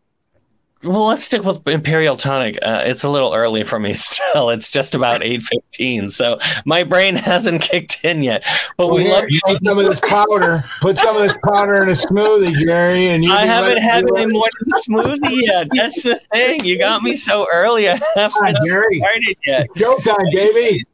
well, 0.83 1.07
let's 1.07 1.23
stick 1.23 1.43
with 1.43 1.67
Imperial 1.67 2.17
Tonic. 2.17 2.57
Uh, 2.61 2.81
it's 2.85 3.03
a 3.03 3.09
little 3.09 3.33
early 3.33 3.63
for 3.63 3.79
me 3.79 3.93
still. 3.95 4.50
It's 4.50 4.71
just 4.71 4.95
about 4.95 5.23
eight 5.23 5.43
fifteen, 5.43 6.09
so 6.09 6.39
my 6.65 6.83
brain 6.83 7.15
hasn't 7.31 7.61
kicked 7.61 8.03
in 8.03 8.21
yet. 8.21 8.43
But 8.77 8.88
well, 8.88 8.95
we 8.97 9.03
here, 9.03 9.13
love 9.13 9.25
you 9.29 9.39
need 9.47 9.59
some 9.63 9.77
of 9.77 9.85
this 9.85 10.00
powder. 10.00 10.61
Put 10.81 10.97
some 10.97 11.15
of 11.15 11.21
this 11.21 11.38
powder 11.45 11.83
in 11.83 11.89
a 11.89 11.93
smoothie, 11.93 12.53
Jerry. 12.65 13.07
And 13.07 13.23
you 13.23 13.31
I 13.31 13.45
haven't 13.45 13.81
had 13.81 14.05
my 14.07 14.25
morning 14.25 14.51
smoothie 14.88 15.45
yet. 15.45 15.67
That's 15.71 16.01
the 16.01 16.19
thing. 16.31 16.65
You 16.65 16.77
got 16.77 17.03
me 17.03 17.15
so 17.15 17.47
early. 17.51 17.88
I 17.89 18.00
haven't 18.15 18.57
Jerry. 18.65 19.00
started 19.00 19.38
yet. 19.45 19.67
Go 19.77 19.97
time, 20.00 20.17
baby. 20.33 20.85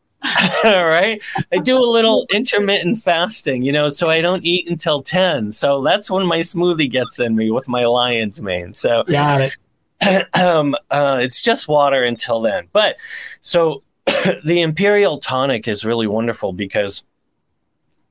All 0.65 0.88
right. 0.88 1.22
I 1.53 1.58
do 1.60 1.77
a 1.77 1.86
little 1.86 2.25
intermittent 2.34 3.00
fasting, 3.00 3.62
you 3.63 3.72
know, 3.72 3.89
so 3.89 4.10
I 4.10 4.20
don't 4.20 4.44
eat 4.44 4.70
until 4.70 5.01
10. 5.01 5.51
So 5.53 5.84
that's 5.84 6.10
when 6.10 6.25
my 6.25 6.39
smoothie 6.39 6.89
gets 6.89 7.20
in 7.20 7.36
me 7.36 7.51
with 7.51 7.70
my 7.70 7.86
lion's 7.86 8.41
mane. 8.41 8.74
So 8.74 9.03
got 9.03 9.41
it. 9.41 9.56
um, 10.34 10.75
uh, 10.92 11.20
it's 11.22 11.42
just 11.42 11.68
water 11.68 12.04
until 12.04 12.42
then. 12.42 12.68
But 12.72 12.98
so 13.42 13.84
the 14.46 14.62
imperial 14.62 15.18
tonic 15.20 15.68
is 15.68 15.86
really 15.86 16.08
wonderful 16.08 16.54
because 16.54 17.04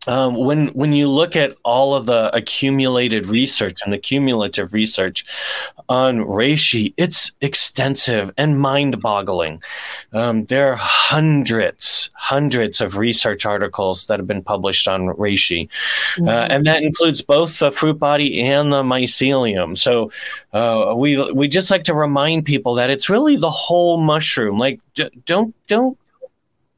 um, 0.06 0.34
when 0.36 0.68
when 0.68 0.92
you 0.92 1.08
look 1.08 1.36
at 1.36 1.56
all 1.64 1.94
of 1.94 2.06
the 2.06 2.34
accumulated 2.34 3.26
research 3.26 3.80
and 3.84 3.92
the 3.92 3.98
cumulative 3.98 4.72
research 4.72 5.24
on 5.88 6.18
reishi, 6.18 6.94
it's 6.96 7.32
extensive 7.40 8.32
and 8.36 8.58
mind-boggling. 8.58 9.62
Um, 10.12 10.44
there 10.46 10.72
are 10.72 10.76
hundreds, 10.78 12.10
hundreds 12.14 12.80
of 12.80 12.96
research 12.96 13.46
articles 13.46 14.06
that 14.06 14.18
have 14.18 14.26
been 14.26 14.42
published 14.42 14.88
on 14.88 15.06
reishi, 15.16 15.66
uh, 15.66 16.20
mm-hmm. 16.20 16.28
uh, 16.28 16.46
and 16.50 16.66
that 16.66 16.82
includes 16.82 17.22
both 17.22 17.58
the 17.58 17.70
fruit 17.70 17.98
body 17.98 18.40
and 18.40 18.72
the 18.72 18.82
mycelium. 18.82 19.76
So 19.76 20.10
uh, 20.52 20.94
we 20.96 21.32
we 21.32 21.48
just 21.48 21.70
like 21.70 21.84
to 21.84 21.94
remind 21.94 22.44
people 22.44 22.74
that 22.74 22.90
it's 22.90 23.10
really 23.10 23.36
the 23.36 23.50
whole 23.50 23.98
mushroom. 23.98 24.58
Like, 24.58 24.80
don't 25.26 25.54
don't 25.66 25.98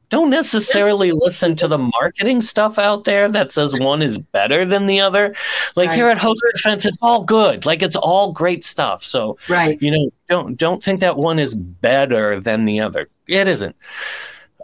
don't 0.09 0.29
necessarily 0.29 1.11
listen 1.11 1.55
to 1.55 1.67
the 1.67 1.77
marketing 1.77 2.41
stuff 2.41 2.77
out 2.77 3.03
there 3.03 3.29
that 3.29 3.51
says 3.51 3.77
one 3.77 4.01
is 4.01 4.17
better 4.17 4.65
than 4.65 4.87
the 4.87 4.99
other. 4.99 5.35
Like 5.75 5.89
right. 5.89 5.95
here 5.95 6.09
at 6.09 6.17
Host 6.17 6.43
Defense, 6.53 6.85
it's 6.85 6.97
all 7.01 7.23
good. 7.23 7.65
Like 7.65 7.81
it's 7.81 7.95
all 7.95 8.31
great 8.31 8.65
stuff. 8.65 9.03
So 9.03 9.37
right. 9.47 9.81
you 9.81 9.91
know, 9.91 10.11
don't 10.27 10.57
don't 10.57 10.83
think 10.83 10.99
that 10.99 11.17
one 11.17 11.39
is 11.39 11.55
better 11.55 12.39
than 12.39 12.65
the 12.65 12.79
other. 12.79 13.07
It 13.27 13.47
isn't. 13.47 13.75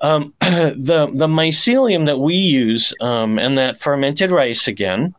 Um, 0.01 0.33
the 0.41 1.09
the 1.13 1.27
mycelium 1.27 2.07
that 2.07 2.19
we 2.19 2.35
use 2.35 2.93
um, 2.99 3.39
and 3.39 3.57
that 3.57 3.77
fermented 3.79 4.31
rice 4.31 4.67
again 4.67 5.13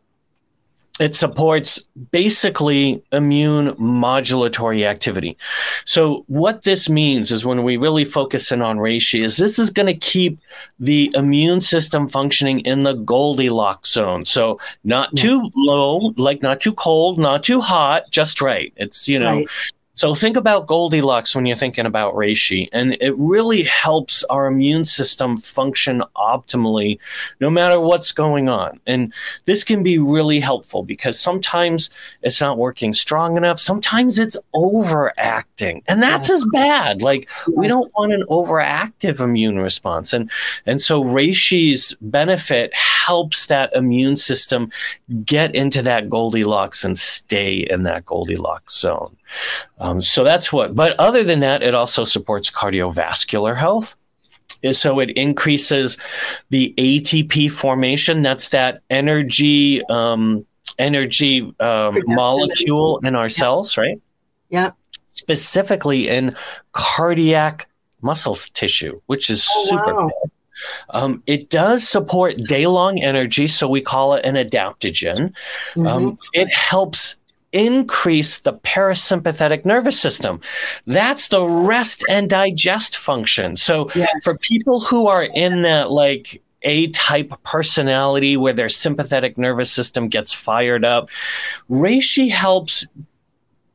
it 0.99 1.15
supports 1.15 1.79
basically 2.11 3.03
immune 3.11 3.73
modulatory 3.73 4.85
activity. 4.85 5.37
So 5.85 6.23
what 6.27 6.63
this 6.63 6.89
means 6.89 7.31
is 7.31 7.45
when 7.45 7.63
we 7.63 7.77
really 7.77 8.05
focus 8.05 8.51
in 8.51 8.61
on 8.61 8.77
reishi 8.77 9.23
is 9.23 9.37
this 9.37 9.59
is 9.59 9.69
going 9.69 9.87
to 9.87 9.93
keep 9.93 10.39
the 10.79 11.11
immune 11.13 11.61
system 11.61 12.07
functioning 12.07 12.61
in 12.61 12.83
the 12.83 12.93
Goldilocks 12.93 13.91
zone. 13.91 14.25
So 14.25 14.59
not 14.83 15.15
too 15.15 15.51
low, 15.55 16.13
like 16.17 16.41
not 16.41 16.59
too 16.59 16.73
cold, 16.73 17.19
not 17.19 17.43
too 17.43 17.61
hot, 17.61 18.09
just 18.09 18.41
right. 18.41 18.73
It's, 18.75 19.07
you 19.07 19.19
know, 19.19 19.37
right. 19.37 19.47
So 19.97 20.13
think 20.13 20.37
about 20.37 20.67
Goldilocks 20.67 21.35
when 21.35 21.47
you're 21.47 21.55
thinking 21.55 21.87
about 21.87 22.13
reishi, 22.13 22.69
and 22.71 22.95
it 23.01 23.15
really 23.17 23.63
helps 23.63 24.23
our 24.25 24.45
immune 24.45 24.85
system 24.85 25.37
function 25.37 26.03
optimally 26.15 26.99
no 27.41 27.49
matter 27.49 27.79
what's 27.79 28.11
going 28.11 28.47
on. 28.47 28.79
And 28.85 29.11
this 29.45 29.63
can 29.63 29.81
be 29.81 29.97
really 29.97 30.39
helpful 30.39 30.83
because 30.83 31.19
sometimes 31.19 31.89
it's 32.21 32.39
not 32.39 32.59
working 32.59 32.93
strong 32.93 33.37
enough, 33.37 33.57
sometimes 33.57 34.19
it's 34.19 34.37
overacting, 34.53 35.81
and 35.87 36.03
that's 36.03 36.29
as 36.29 36.45
bad. 36.53 37.01
Like 37.01 37.27
we 37.55 37.67
don't 37.67 37.91
want 37.95 38.13
an 38.13 38.23
overactive 38.29 39.19
immune 39.19 39.57
response. 39.57 40.13
And 40.13 40.29
and 40.67 40.79
so 40.79 41.03
reishi's 41.03 41.95
benefit 42.01 42.71
helps 43.07 43.45
that 43.47 43.73
immune 43.73 44.15
system 44.15 44.69
get 45.23 45.55
into 45.55 45.81
that 45.81 46.09
Goldilocks 46.09 46.83
and 46.83 46.97
stay 46.97 47.65
in 47.69 47.83
that 47.83 48.05
Goldilocks 48.05 48.77
zone. 48.77 49.15
Um, 49.79 50.01
so 50.01 50.23
that's 50.23 50.51
what. 50.51 50.75
But 50.75 50.99
other 50.99 51.23
than 51.23 51.39
that, 51.39 51.63
it 51.63 51.73
also 51.73 52.03
supports 52.03 52.51
cardiovascular 52.51 53.55
health. 53.55 53.95
So 54.71 54.99
it 54.99 55.11
increases 55.11 55.97
the 56.49 56.73
ATP 56.77 57.51
formation. 57.51 58.23
That's 58.23 58.49
that 58.49 58.81
energy 58.89 59.83
um, 59.85 60.45
energy 60.77 61.53
um, 61.59 62.01
molecule 62.07 62.99
in 62.99 63.15
our 63.15 63.29
cells, 63.29 63.77
right? 63.77 64.01
Yeah. 64.49 64.71
Specifically 65.05 66.09
in 66.09 66.31
cardiac 66.73 67.67
muscle 68.01 68.35
tissue, 68.35 68.99
which 69.05 69.29
is 69.29 69.47
oh, 69.49 69.65
super 69.69 69.93
wow. 69.93 70.09
cool. 70.09 70.31
Um, 70.91 71.23
it 71.27 71.49
does 71.49 71.87
support 71.87 72.37
day 72.37 72.67
long 72.67 73.01
energy, 73.01 73.47
so 73.47 73.67
we 73.67 73.81
call 73.81 74.13
it 74.13 74.25
an 74.25 74.35
adaptogen. 74.35 75.33
Mm-hmm. 75.73 75.87
Um, 75.87 76.19
it 76.33 76.51
helps 76.53 77.15
increase 77.53 78.39
the 78.39 78.53
parasympathetic 78.53 79.65
nervous 79.65 79.99
system. 79.99 80.41
That's 80.85 81.29
the 81.29 81.43
rest 81.43 82.03
and 82.09 82.29
digest 82.29 82.97
function. 82.97 83.55
So 83.55 83.89
yes. 83.95 84.09
for 84.23 84.35
people 84.41 84.81
who 84.81 85.07
are 85.07 85.23
in 85.23 85.61
that 85.63 85.91
like 85.91 86.41
a 86.63 86.87
type 86.87 87.31
personality 87.43 88.35
where 88.35 88.53
their 88.53 88.69
sympathetic 88.69 89.37
nervous 89.37 89.71
system 89.71 90.07
gets 90.09 90.33
fired 90.33 90.83
up, 90.83 91.09
reishi 91.69 92.29
helps 92.29 92.85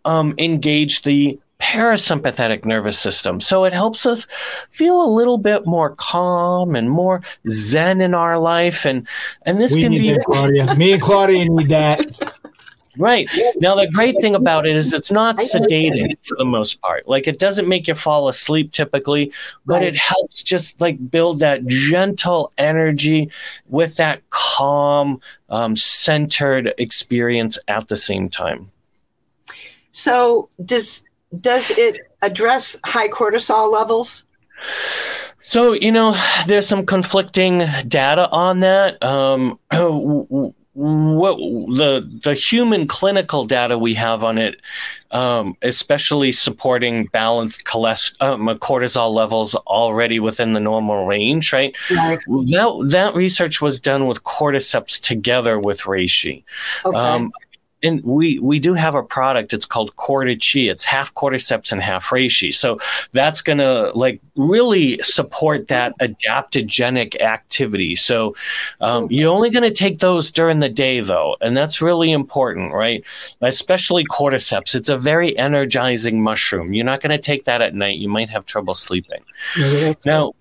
um, 0.04 0.34
engage 0.38 1.02
the 1.02 1.38
parasympathetic 1.62 2.64
nervous 2.64 2.98
system. 2.98 3.40
So 3.40 3.64
it 3.64 3.72
helps 3.72 4.04
us 4.04 4.26
feel 4.70 5.00
a 5.00 5.06
little 5.06 5.38
bit 5.38 5.64
more 5.64 5.94
calm 5.94 6.74
and 6.74 6.90
more 6.90 7.22
zen 7.48 8.00
in 8.00 8.14
our 8.14 8.38
life. 8.38 8.84
And 8.84 9.06
and 9.46 9.60
this 9.60 9.74
we 9.74 9.82
can 9.82 9.92
be 9.92 10.10
that, 10.10 10.24
Claudia. 10.26 10.74
Me 10.74 10.92
and 10.92 11.00
Claudia 11.00 11.44
need 11.48 11.68
that. 11.68 12.04
Right. 12.98 13.30
Now, 13.56 13.74
the 13.74 13.90
great 13.90 14.20
thing 14.20 14.34
about 14.34 14.66
it 14.66 14.76
is 14.76 14.92
it's 14.92 15.10
not 15.10 15.38
sedating 15.38 16.14
for 16.26 16.36
the 16.36 16.44
most 16.44 16.78
part. 16.82 17.08
Like, 17.08 17.26
it 17.26 17.38
doesn't 17.38 17.66
make 17.66 17.88
you 17.88 17.94
fall 17.94 18.28
asleep 18.28 18.72
typically, 18.72 19.32
but 19.64 19.76
right. 19.76 19.84
it 19.84 19.96
helps 19.96 20.42
just 20.42 20.78
like 20.78 21.10
build 21.10 21.38
that 21.38 21.64
gentle 21.66 22.52
energy 22.58 23.30
with 23.68 23.96
that 23.96 24.28
calm, 24.28 25.22
um, 25.48 25.74
centered 25.74 26.74
experience 26.76 27.56
at 27.66 27.88
the 27.88 27.96
same 27.96 28.28
time. 28.28 28.70
So, 29.92 30.50
does 30.62 31.06
does 31.40 31.70
it 31.78 32.00
address 32.22 32.78
high 32.84 33.08
cortisol 33.08 33.72
levels? 33.72 34.26
So, 35.40 35.72
you 35.72 35.90
know, 35.90 36.14
there's 36.46 36.66
some 36.66 36.86
conflicting 36.86 37.64
data 37.88 38.30
on 38.30 38.60
that. 38.60 39.02
Um, 39.02 39.58
what 40.74 41.36
the 41.36 42.20
the 42.22 42.32
human 42.32 42.86
clinical 42.86 43.44
data 43.44 43.76
we 43.76 43.92
have 43.94 44.24
on 44.24 44.38
it, 44.38 44.60
um, 45.10 45.54
especially 45.60 46.32
supporting 46.32 47.06
balanced 47.06 47.66
cholest- 47.66 48.20
um, 48.22 48.46
cortisol 48.58 49.12
levels 49.12 49.54
already 49.54 50.18
within 50.18 50.54
the 50.54 50.60
normal 50.60 51.06
range, 51.06 51.52
right? 51.52 51.76
right? 51.90 52.18
That 52.26 52.86
that 52.90 53.14
research 53.14 53.60
was 53.60 53.80
done 53.80 54.06
with 54.06 54.24
cordyceps 54.24 54.98
together 55.00 55.60
with 55.60 55.82
reishi. 55.82 56.42
Okay. 56.86 56.96
Um, 56.96 57.32
and 57.82 58.02
we 58.04 58.38
we 58.38 58.58
do 58.58 58.74
have 58.74 58.94
a 58.94 59.02
product. 59.02 59.52
It's 59.52 59.66
called 59.66 59.94
CordyChi. 59.96 60.70
It's 60.70 60.84
half 60.84 61.14
cordyceps 61.14 61.72
and 61.72 61.82
half 61.82 62.06
reishi. 62.06 62.54
So 62.54 62.78
that's 63.12 63.42
gonna 63.42 63.90
like 63.94 64.20
really 64.36 64.98
support 64.98 65.68
that 65.68 65.98
adaptogenic 65.98 67.20
activity. 67.20 67.96
So 67.96 68.34
um, 68.80 69.08
you're 69.10 69.32
only 69.32 69.50
gonna 69.50 69.70
take 69.70 69.98
those 69.98 70.30
during 70.30 70.60
the 70.60 70.68
day 70.68 71.00
though, 71.00 71.36
and 71.40 71.56
that's 71.56 71.82
really 71.82 72.12
important, 72.12 72.72
right? 72.72 73.04
Especially 73.40 74.04
cordyceps. 74.04 74.74
It's 74.74 74.88
a 74.88 74.98
very 74.98 75.36
energizing 75.36 76.22
mushroom. 76.22 76.72
You're 76.72 76.84
not 76.84 77.00
gonna 77.00 77.18
take 77.18 77.44
that 77.44 77.62
at 77.62 77.74
night. 77.74 77.98
You 77.98 78.08
might 78.08 78.30
have 78.30 78.46
trouble 78.46 78.74
sleeping. 78.74 79.22
now. 80.06 80.32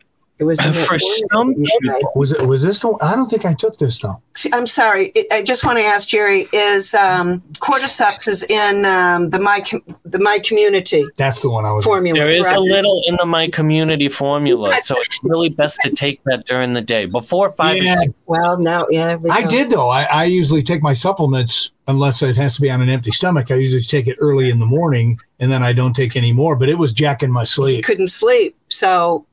It 0.41 0.45
was 0.45 0.59
for 0.87 0.97
some 0.97 1.53
people. 1.53 2.11
Was 2.15 2.31
it? 2.31 2.41
Was 2.45 2.63
this? 2.63 2.81
The, 2.81 2.97
I 2.99 3.15
don't 3.15 3.27
think 3.27 3.45
I 3.45 3.53
took 3.53 3.77
this 3.77 3.99
though. 3.99 4.19
I'm 4.53 4.65
sorry. 4.65 5.13
I 5.31 5.43
just 5.43 5.63
want 5.63 5.77
to 5.77 5.83
ask 5.83 6.07
Jerry: 6.07 6.47
Is 6.51 6.95
um, 6.95 7.41
cordyceps 7.59 8.27
is 8.27 8.43
in 8.45 8.83
um, 8.85 9.29
the 9.29 9.37
my 9.39 9.63
the 10.03 10.17
MyCommunity? 10.17 11.05
That's 11.15 11.43
the 11.43 11.49
one 11.51 11.63
I 11.65 11.71
was. 11.71 11.85
Formula. 11.85 12.17
There 12.17 12.27
is 12.27 12.39
correct? 12.39 12.57
a 12.57 12.59
little 12.59 13.03
in 13.05 13.17
the 13.17 13.25
MyCommunity 13.25 14.11
formula, 14.11 14.73
so 14.81 14.95
it's 14.97 15.15
really 15.21 15.49
best 15.49 15.79
to 15.81 15.91
take 15.91 16.23
that 16.23 16.47
during 16.47 16.73
the 16.73 16.81
day 16.81 17.05
before 17.05 17.51
five. 17.51 17.83
Yeah. 17.83 18.01
Well, 18.25 18.57
now, 18.57 18.87
yeah. 18.89 19.17
We 19.17 19.29
I 19.29 19.43
did 19.43 19.69
though. 19.69 19.89
I, 19.89 20.03
I 20.05 20.23
usually 20.23 20.63
take 20.63 20.81
my 20.81 20.95
supplements 20.95 21.71
unless 21.87 22.23
it 22.23 22.35
has 22.37 22.55
to 22.55 22.61
be 22.61 22.71
on 22.71 22.81
an 22.81 22.89
empty 22.89 23.11
stomach. 23.11 23.51
I 23.51 23.55
usually 23.55 23.83
take 23.83 24.07
it 24.07 24.17
early 24.19 24.49
in 24.49 24.57
the 24.57 24.65
morning, 24.65 25.17
and 25.39 25.51
then 25.51 25.61
I 25.61 25.71
don't 25.71 25.95
take 25.95 26.15
any 26.15 26.33
more. 26.33 26.55
But 26.55 26.67
it 26.67 26.79
was 26.79 26.93
jacking 26.93 27.31
my 27.31 27.43
sleep. 27.43 27.85
couldn't 27.85 28.07
sleep, 28.07 28.57
so 28.69 29.27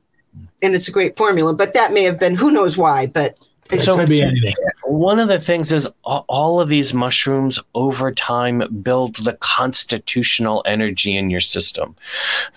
and 0.61 0.75
it's 0.75 0.87
a 0.87 0.91
great 0.91 1.17
formula. 1.17 1.53
But 1.53 1.73
that 1.73 1.93
may 1.93 2.03
have 2.03 2.19
been 2.19 2.35
who 2.35 2.51
knows 2.51 2.77
why, 2.77 3.07
but. 3.07 3.39
It 3.71 3.83
so, 3.83 3.97
could 3.97 4.09
be 4.09 4.23
anything. 4.23 4.55
One 4.85 5.19
of 5.19 5.27
the 5.27 5.37
things 5.37 5.71
is 5.71 5.87
all 6.03 6.59
of 6.59 6.69
these 6.69 6.91
mushrooms 6.91 7.59
over 7.75 8.11
time 8.11 8.63
build 8.81 9.17
the 9.17 9.33
constitutional 9.33 10.63
energy 10.65 11.15
in 11.15 11.29
your 11.29 11.39
system. 11.39 11.95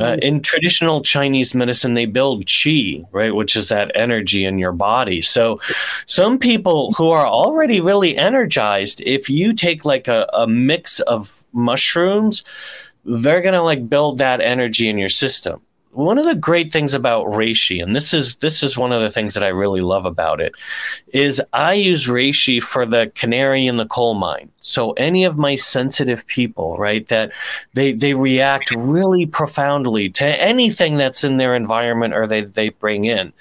Uh, 0.01 0.17
in 0.23 0.41
traditional 0.41 1.03
Chinese 1.03 1.55
medicine, 1.55 1.93
they 1.93 2.07
build 2.07 2.47
qi, 2.47 3.07
right, 3.13 3.35
which 3.35 3.57
is 3.57 3.69
that 3.69 3.93
energy 3.95 4.47
in 4.47 4.59
your 4.59 4.73
body. 4.73 5.21
So, 5.21 5.61
some 6.07 6.39
people 6.39 6.93
who 6.93 7.11
are 7.11 7.27
already 7.27 7.83
really 7.83 8.17
energized, 8.17 9.03
if 9.03 9.29
you 9.29 9.53
take 9.53 9.85
like 9.85 10.09
a, 10.09 10.27
a 10.33 10.47
mix 10.47 11.01
of 11.01 11.45
mushrooms, 11.53 12.43
they're 13.05 13.43
going 13.43 13.53
to 13.53 13.63
like 13.63 13.87
build 13.87 14.17
that 14.17 14.41
energy 14.41 14.89
in 14.89 14.97
your 14.97 15.11
system 15.11 15.61
one 15.93 16.19
of 16.19 16.25
the 16.25 16.35
great 16.35 16.73
things 16.73 16.95
about 16.95 17.27
reishi 17.27 17.83
and 17.83 17.95
this 17.95 18.15
is 18.15 18.37
this 18.37 18.63
is 18.63 18.77
one 18.79 18.93
of 18.93 19.01
the 19.01 19.11
things 19.11 19.35
that 19.35 19.45
i 19.45 19.49
really 19.49 19.81
love 19.81 20.07
about 20.07 20.41
it 20.41 20.55
is 21.13 21.41
i 21.53 21.73
use 21.73 22.07
reishi 22.07 22.63
for 22.63 22.87
the 22.87 23.11
canary 23.15 23.67
in 23.67 23.77
the 23.77 23.87
coal 23.87 24.15
mine. 24.15 24.51
So 24.61 24.93
any 24.93 25.25
of 25.25 25.39
my 25.39 25.55
sensitive 25.55 26.27
people 26.27 26.77
right 26.77 27.07
that 27.09 27.33
they 27.75 27.93
they 27.93 28.15
react 28.15 28.71
really 28.71 29.27
profoundly 29.27 30.09
to 30.11 30.25
anything 30.25 30.97
that's 30.97 31.25
in 31.25 31.37
their 31.37 31.55
environment 31.55 32.15
or 32.15 32.27
they 32.27 32.43
they 32.43 32.71
bring 32.71 33.05
in. 33.05 33.33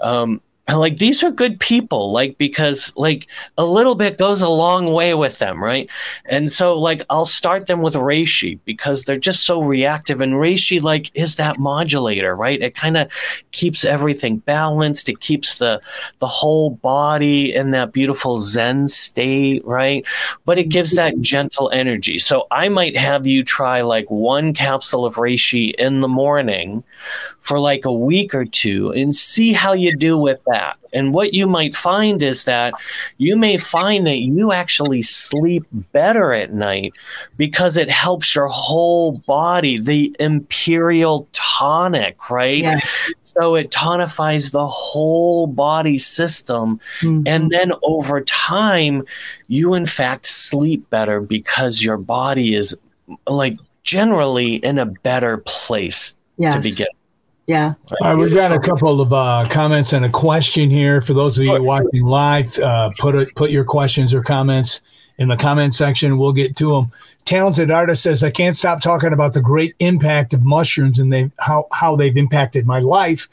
Um, 0.00 0.40
like 0.76 0.98
these 0.98 1.22
are 1.22 1.30
good 1.30 1.58
people 1.60 2.12
like 2.12 2.36
because 2.36 2.92
like 2.96 3.26
a 3.56 3.64
little 3.64 3.94
bit 3.94 4.18
goes 4.18 4.42
a 4.42 4.48
long 4.48 4.92
way 4.92 5.14
with 5.14 5.38
them 5.38 5.62
right? 5.62 5.88
And 6.26 6.50
so 6.52 6.78
like 6.78 7.02
i'll 7.08 7.26
start 7.26 7.66
them 7.66 7.80
with 7.80 7.94
reishi 7.94 8.58
because 8.64 9.04
they're 9.04 9.16
just 9.16 9.44
so 9.44 9.62
reactive. 9.62 10.20
And 10.20 10.34
reishi 10.34 10.82
like 10.82 11.10
is 11.14 11.36
that 11.36 11.58
modulator 11.58 12.36
right? 12.36 12.60
It 12.60 12.74
kind 12.74 12.96
of 12.96 13.10
keeps 13.52 13.84
everything 13.84 14.38
balanced. 14.38 15.08
It 15.08 15.20
keeps 15.20 15.56
the 15.56 15.80
the 16.18 16.26
whole 16.26 16.70
body 16.70 17.54
in 17.54 17.70
that 17.70 17.92
beautiful 17.92 18.40
zen 18.40 18.88
state 18.88 19.64
right? 19.64 20.06
But 20.44 20.58
it 20.58 20.68
gives 20.68 20.92
that 20.92 21.18
gentle 21.20 21.70
energy. 21.70 22.18
So 22.18 22.46
i 22.50 22.68
might 22.68 22.96
have 22.96 23.26
you 23.26 23.42
try 23.42 23.80
like 23.80 24.10
one 24.10 24.52
capsule 24.52 25.06
of 25.06 25.14
reishi 25.14 25.74
in 25.76 26.00
the 26.00 26.08
morning 26.08 26.84
for 27.40 27.58
like 27.58 27.86
a 27.86 27.92
week 27.92 28.34
or 28.34 28.44
two 28.44 28.92
and 28.92 29.14
see 29.14 29.52
how 29.52 29.72
you 29.72 29.96
do 29.96 30.18
with 30.18 30.42
that. 30.44 30.57
And 30.92 31.12
what 31.12 31.34
you 31.34 31.46
might 31.46 31.74
find 31.74 32.22
is 32.22 32.44
that 32.44 32.74
you 33.18 33.36
may 33.36 33.56
find 33.56 34.06
that 34.06 34.18
you 34.18 34.52
actually 34.52 35.02
sleep 35.02 35.64
better 35.70 36.32
at 36.32 36.52
night 36.52 36.92
because 37.36 37.76
it 37.76 37.90
helps 37.90 38.34
your 38.34 38.48
whole 38.48 39.12
body, 39.26 39.78
the 39.78 40.14
imperial 40.18 41.28
tonic, 41.32 42.30
right? 42.30 42.62
Yeah. 42.62 42.80
So 43.20 43.54
it 43.54 43.70
tonifies 43.70 44.52
the 44.52 44.66
whole 44.66 45.46
body 45.46 45.98
system. 45.98 46.80
Mm-hmm. 47.00 47.22
And 47.26 47.50
then 47.50 47.72
over 47.82 48.22
time, 48.22 49.04
you 49.48 49.74
in 49.74 49.86
fact 49.86 50.26
sleep 50.26 50.88
better 50.90 51.20
because 51.20 51.82
your 51.82 51.96
body 51.96 52.54
is 52.54 52.76
like 53.26 53.58
generally 53.82 54.56
in 54.56 54.78
a 54.78 54.86
better 54.86 55.38
place 55.38 56.16
yes. 56.36 56.54
to 56.54 56.60
begin 56.60 56.97
yeah. 57.48 57.74
All 57.90 57.96
right, 58.02 58.14
we've 58.14 58.32
got 58.32 58.52
a 58.52 58.60
couple 58.60 59.00
of 59.00 59.12
uh, 59.12 59.46
comments 59.48 59.94
and 59.94 60.04
a 60.04 60.10
question 60.10 60.68
here 60.68 61.00
for 61.00 61.14
those 61.14 61.38
of 61.38 61.44
you 61.44 61.62
watching 61.62 62.04
live. 62.04 62.56
Uh, 62.58 62.90
put 62.98 63.16
a, 63.16 63.26
put 63.34 63.50
your 63.50 63.64
questions 63.64 64.12
or 64.12 64.22
comments 64.22 64.82
in 65.18 65.28
the 65.28 65.36
comment 65.36 65.74
section. 65.74 66.16
We'll 66.16 66.32
get 66.32 66.56
to 66.56 66.70
them. 66.70 66.92
Talented 67.24 67.70
artist 67.70 68.02
says, 68.02 68.24
"I 68.24 68.30
can't 68.30 68.56
stop 68.56 68.80
talking 68.80 69.12
about 69.12 69.34
the 69.34 69.42
great 69.42 69.74
impact 69.80 70.32
of 70.32 70.44
mushrooms 70.44 70.98
and 70.98 71.12
they 71.12 71.30
how 71.38 71.66
how 71.72 71.94
they've 71.94 72.16
impacted 72.16 72.66
my 72.66 72.78
life. 72.78 73.28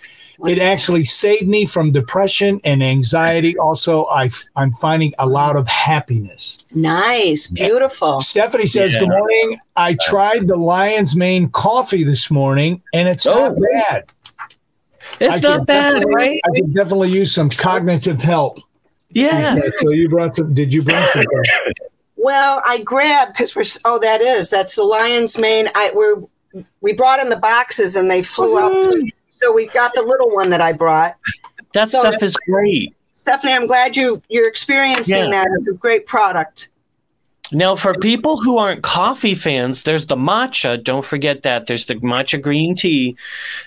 It 0.45 0.59
actually 0.59 1.05
saved 1.05 1.47
me 1.47 1.65
from 1.65 1.91
depression 1.91 2.59
and 2.65 2.83
anxiety. 2.83 3.57
Also, 3.57 4.05
I 4.07 4.29
I'm 4.57 4.73
finding 4.73 5.13
a 5.19 5.27
lot 5.27 5.55
of 5.55 5.67
happiness. 5.67 6.65
Nice, 6.73 7.47
beautiful. 7.47 8.19
Stephanie 8.19 8.67
says, 8.67 8.93
yeah. 8.93 9.01
"Good 9.01 9.09
morning. 9.09 9.57
I 9.77 9.95
tried 10.01 10.47
the 10.47 10.57
Lion's 10.57 11.15
Mane 11.15 11.49
coffee 11.49 12.03
this 12.03 12.29
morning, 12.29 12.81
and 12.93 13.07
it's 13.07 13.25
oh, 13.25 13.53
not 13.53 13.55
bad. 13.71 14.11
It's 15.21 15.37
I 15.37 15.47
not 15.47 15.67
bad, 15.67 16.03
right? 16.13 16.41
I 16.43 16.59
could 16.59 16.73
definitely 16.73 17.11
use 17.11 17.33
some 17.33 17.47
cognitive 17.47 18.21
help." 18.21 18.59
Yeah. 19.15 19.57
So 19.77 19.89
you 19.91 20.09
brought 20.09 20.35
some? 20.35 20.53
Did 20.53 20.73
you 20.73 20.83
bring 20.83 21.03
some? 21.07 21.25
well, 22.17 22.61
I 22.65 22.81
grabbed 22.81 23.33
because 23.33 23.55
we're. 23.55 23.63
Oh, 23.85 23.97
that 23.99 24.21
is 24.21 24.49
that's 24.49 24.75
the 24.75 24.83
lion's 24.83 25.39
mane. 25.39 25.69
I 25.73 25.91
we're 25.95 26.21
we 26.81 26.93
brought 26.93 27.19
in 27.19 27.29
the 27.29 27.37
boxes 27.37 27.95
and 27.95 28.11
they 28.11 28.21
flew 28.21 28.59
out. 28.59 28.93
So 29.31 29.53
we 29.53 29.67
got 29.67 29.93
the 29.95 30.01
little 30.01 30.29
one 30.29 30.49
that 30.51 30.61
I 30.61 30.73
brought. 30.73 31.15
That 31.73 31.89
so, 31.89 32.01
stuff 32.01 32.21
is 32.21 32.35
great. 32.47 32.93
Stephanie, 33.13 33.53
I'm 33.53 33.67
glad 33.67 33.95
you 33.95 34.21
you're 34.29 34.47
experiencing 34.47 35.15
yeah. 35.15 35.29
that. 35.29 35.47
It's 35.57 35.67
a 35.67 35.73
great 35.73 36.05
product. 36.05 36.69
Now, 37.51 37.75
for 37.75 37.93
people 37.95 38.37
who 38.37 38.57
aren't 38.57 38.81
coffee 38.81 39.35
fans, 39.35 39.83
there's 39.83 40.07
the 40.07 40.15
matcha. 40.15 40.83
Don't 40.83 41.05
forget 41.05 41.43
that. 41.43 41.67
There's 41.67 41.85
the 41.85 41.95
matcha 41.95 42.41
green 42.41 42.75
tea. 42.75 43.15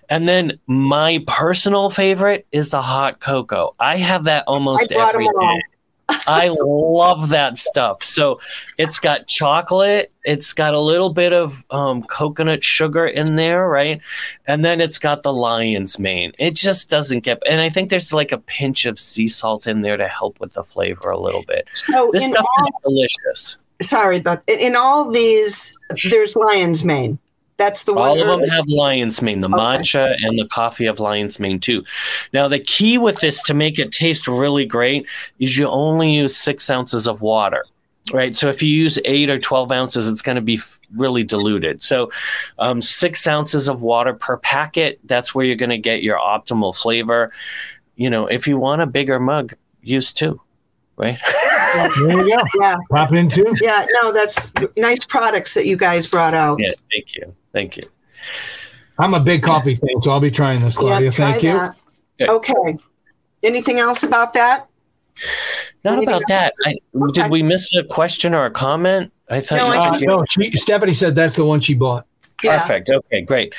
And 0.09 0.29
then 0.29 0.59
my 0.67 1.23
personal 1.27 1.91
favorite 1.91 2.47
is 2.53 2.71
the 2.71 2.83
hot 2.83 3.21
cocoa. 3.21 3.75
I 3.79 3.97
have 3.97 4.25
that 4.25 4.45
almost 4.47 4.91
every 4.93 5.27
day. 5.41 5.61
I 6.27 6.49
love 6.59 7.29
that 7.29 7.59
stuff. 7.59 8.03
So 8.03 8.41
it's 8.79 8.99
got 8.99 9.27
chocolate, 9.27 10.11
it's 10.25 10.55
got 10.55 10.73
a 10.73 10.81
little 10.81 11.11
bit 11.11 11.35
of 11.35 11.67
um, 11.71 12.03
coconut 12.03 12.65
sugar 12.65 13.07
in 13.07 13.37
there, 13.37 13.69
right? 13.69 14.01
And 14.47 14.65
then 14.65 14.81
it's 14.81 14.99
got 14.99 15.23
the 15.23 15.35
lion's 15.35 15.99
mane. 15.99 16.33
It 16.39 16.55
just 16.55 16.89
doesn't 16.89 17.21
get, 17.21 17.43
and 17.47 17.61
I 17.61 17.69
think 17.69 17.91
there's 17.91 18.13
like 18.13 18.33
a 18.33 18.39
pinch 18.39 18.87
of 18.87 18.99
sea 18.99 19.29
salt 19.29 19.67
in 19.67 19.83
there 19.83 19.99
to 19.99 20.09
help 20.09 20.41
with 20.41 20.55
the 20.55 20.65
flavor 20.65 21.11
a 21.11 21.21
little 21.21 21.45
bit. 21.45 21.69
So 21.75 22.11
this 22.13 22.25
stuff 22.25 22.47
all- 22.59 22.65
is 22.65 22.73
delicious 22.83 23.59
sorry, 23.83 24.21
but 24.21 24.43
in 24.47 24.77
all 24.77 25.11
these, 25.11 25.77
there's 26.11 26.37
lion's 26.37 26.85
mane. 26.85 27.19
That's 27.59 27.85
the 27.85 27.93
one. 27.93 28.11
All 28.11 28.23
of 28.23 28.41
them 28.41 28.49
have 28.51 28.69
lion's 28.69 29.21
mane, 29.21 29.41
the 29.41 29.49
okay. 29.49 29.57
matcha 29.57 30.17
and 30.23 30.39
the 30.39 30.47
coffee 30.47 30.87
of 30.87 31.01
lion's 31.01 31.41
mane 31.41 31.59
too. 31.59 31.85
Now, 32.33 32.47
the 32.47 32.61
key 32.61 32.99
with 32.99 33.19
this 33.21 33.43
to 33.43 33.55
make 33.55 33.81
it 33.81 33.91
taste 33.91 34.29
really 34.29 34.65
great 34.65 35.07
is 35.41 35.59
you 35.59 35.67
only 35.67 36.15
use 36.15 36.37
six 36.37 36.71
ounces 36.71 37.09
of 37.09 37.21
water, 37.21 37.65
right? 38.13 38.37
So 38.37 38.49
if 38.49 38.63
you 38.63 38.69
use 38.69 39.01
eight 39.05 39.29
or 39.29 39.41
12 39.41 39.73
ounces, 39.73 40.09
it's 40.09 40.23
going 40.23 40.37
to 40.37 40.43
be 40.43 40.61
really 40.95 41.25
diluted. 41.25 41.83
So 41.83 42.13
um, 42.61 42.81
six 42.81 43.27
ounces 43.27 43.69
of 43.69 43.83
water 43.83 44.15
per 44.15 44.37
packet, 44.37 45.01
that's 45.05 45.35
where 45.35 45.45
you're 45.45 45.57
going 45.57 45.71
to 45.71 45.79
get 45.79 46.05
your 46.05 46.19
optimal 46.19 46.77
flavor. 46.77 47.33
You 47.97 48.09
know, 48.09 48.29
if 48.29 48.47
you 48.47 48.57
want 48.57 48.83
a 48.83 48.87
bigger 48.87 49.19
mug, 49.19 49.55
use 49.83 50.13
two, 50.13 50.41
right? 50.97 51.19
there 51.79 52.27
you 52.27 52.37
go. 52.37 52.43
Yeah. 52.61 52.77
Pop 52.91 53.13
in 53.13 53.29
too. 53.29 53.55
Yeah. 53.61 53.87
No, 54.03 54.13
that's 54.13 54.53
nice 54.77 55.05
products 55.05 55.55
that 55.55 55.67
you 55.67 55.77
guys 55.77 56.07
brought 56.07 56.35
out. 56.35 56.59
Yeah. 56.61 56.69
Thank 56.91 57.15
you. 57.15 57.35
Thank 57.53 57.77
you. 57.77 57.83
I'm 58.99 59.15
a 59.15 59.21
big 59.21 59.43
coffee 59.43 59.77
fan, 59.77 60.03
so 60.03 60.11
I'll 60.11 60.21
be 60.21 60.31
trying 60.31 60.61
this, 60.61 60.77
Claudia. 60.77 61.07
Yeah, 61.07 61.11
thank 61.13 61.43
you. 61.43 61.53
That. 62.19 62.29
Okay. 62.29 62.79
Anything 63.43 63.79
else 63.79 64.03
about 64.03 64.33
that? 64.35 64.67
Not 65.85 66.03
about 66.03 66.23
that. 66.29 66.53
I, 66.65 66.75
okay. 66.95 67.23
Did 67.23 67.31
we 67.31 67.43
miss 67.43 67.73
a 67.75 67.85
question 67.85 68.35
or 68.35 68.45
a 68.45 68.51
comment? 68.51 69.13
I 69.31 69.41
thought 69.41 69.59
no, 69.59 69.73
you 69.99 70.11
uh, 70.11 70.17
no 70.19 70.25
she, 70.25 70.51
Stephanie 70.53 70.95
said 70.95 71.15
that's 71.15 71.37
the 71.37 71.45
one 71.45 71.61
she 71.61 71.75
bought. 71.75 72.07
Yeah. 72.43 72.61
Perfect. 72.61 72.91
Okay, 72.91 73.21
great. 73.21 73.55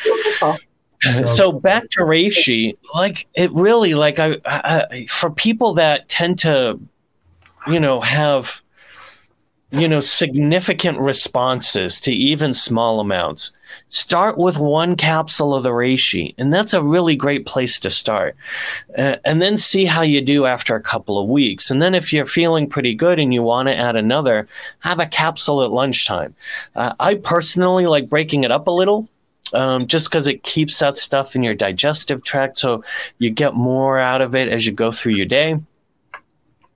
So 1.25 1.53
back 1.53 1.89
to 1.91 2.01
reishi, 2.01 2.75
like 2.93 3.27
it 3.33 3.51
really, 3.53 3.93
like 3.93 4.19
I, 4.19 4.37
I, 4.45 5.05
for 5.05 5.29
people 5.29 5.73
that 5.75 6.09
tend 6.09 6.39
to, 6.39 6.79
you 7.69 7.79
know, 7.79 8.01
have 8.01 8.61
you 9.71 9.87
know, 9.87 9.99
significant 9.99 10.97
responses 10.99 11.99
to 12.01 12.11
even 12.11 12.53
small 12.55 12.99
amounts. 12.99 13.51
Start 13.87 14.35
with 14.35 14.57
one 14.57 14.95
capsule 14.95 15.53
of 15.53 15.61
the 15.61 15.69
reishi, 15.69 16.33
and 16.39 16.51
that's 16.51 16.73
a 16.73 16.81
really 16.81 17.15
great 17.15 17.45
place 17.45 17.79
to 17.79 17.91
start. 17.91 18.35
Uh, 18.97 19.17
and 19.25 19.41
then 19.41 19.57
see 19.57 19.85
how 19.85 20.01
you 20.01 20.21
do 20.21 20.45
after 20.45 20.75
a 20.75 20.81
couple 20.81 21.19
of 21.19 21.29
weeks. 21.29 21.69
And 21.69 21.81
then 21.81 21.93
if 21.93 22.11
you're 22.11 22.25
feeling 22.25 22.67
pretty 22.67 22.95
good 22.95 23.19
and 23.19 23.31
you 23.31 23.43
want 23.43 23.67
to 23.67 23.75
add 23.75 23.95
another, 23.95 24.47
have 24.79 24.99
a 24.99 25.05
capsule 25.05 25.63
at 25.63 25.71
lunchtime. 25.71 26.35
Uh, 26.75 26.93
I 26.99 27.15
personally 27.15 27.85
like 27.85 28.09
breaking 28.09 28.43
it 28.43 28.51
up 28.51 28.67
a 28.67 28.71
little. 28.71 29.07
Um, 29.51 29.87
just 29.87 30.11
because 30.11 30.27
it 30.27 30.43
keeps 30.43 30.77
that 30.77 30.95
stuff 30.95 31.35
in 31.35 31.41
your 31.41 31.55
digestive 31.55 32.23
tract, 32.23 32.59
so 32.59 32.83
you 33.17 33.31
get 33.31 33.55
more 33.55 33.97
out 33.97 34.21
of 34.21 34.35
it 34.35 34.47
as 34.47 34.67
you 34.67 34.71
go 34.71 34.91
through 34.91 35.13
your 35.13 35.25
day. 35.25 35.57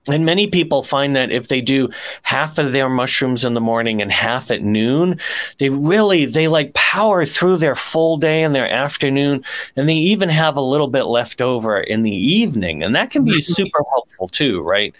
And 0.06 0.26
many 0.26 0.46
people 0.46 0.82
find 0.82 1.16
that 1.16 1.30
if 1.30 1.48
they 1.48 1.62
do 1.62 1.88
half 2.22 2.58
of 2.58 2.72
their 2.72 2.90
mushrooms 2.90 3.42
in 3.42 3.54
the 3.54 3.60
morning 3.60 4.02
and 4.02 4.12
half 4.12 4.50
at 4.50 4.62
noon, 4.62 5.18
they 5.58 5.70
really, 5.70 6.26
they 6.26 6.46
like 6.46 6.74
power 6.74 7.24
through 7.24 7.56
their 7.56 7.74
full 7.74 8.18
day 8.18 8.42
and 8.42 8.54
their 8.54 8.68
afternoon. 8.68 9.42
And 9.76 9.88
they 9.88 9.94
even 9.94 10.28
have 10.28 10.58
a 10.58 10.62
little 10.62 10.88
bit 10.88 11.04
left 11.04 11.40
over 11.40 11.80
in 11.80 12.02
the 12.02 12.14
evening. 12.14 12.82
And 12.82 12.94
that 12.94 13.10
can 13.10 13.24
be 13.24 13.32
mm-hmm. 13.32 13.40
super 13.40 13.80
helpful 13.92 14.28
too, 14.28 14.60
right? 14.60 14.94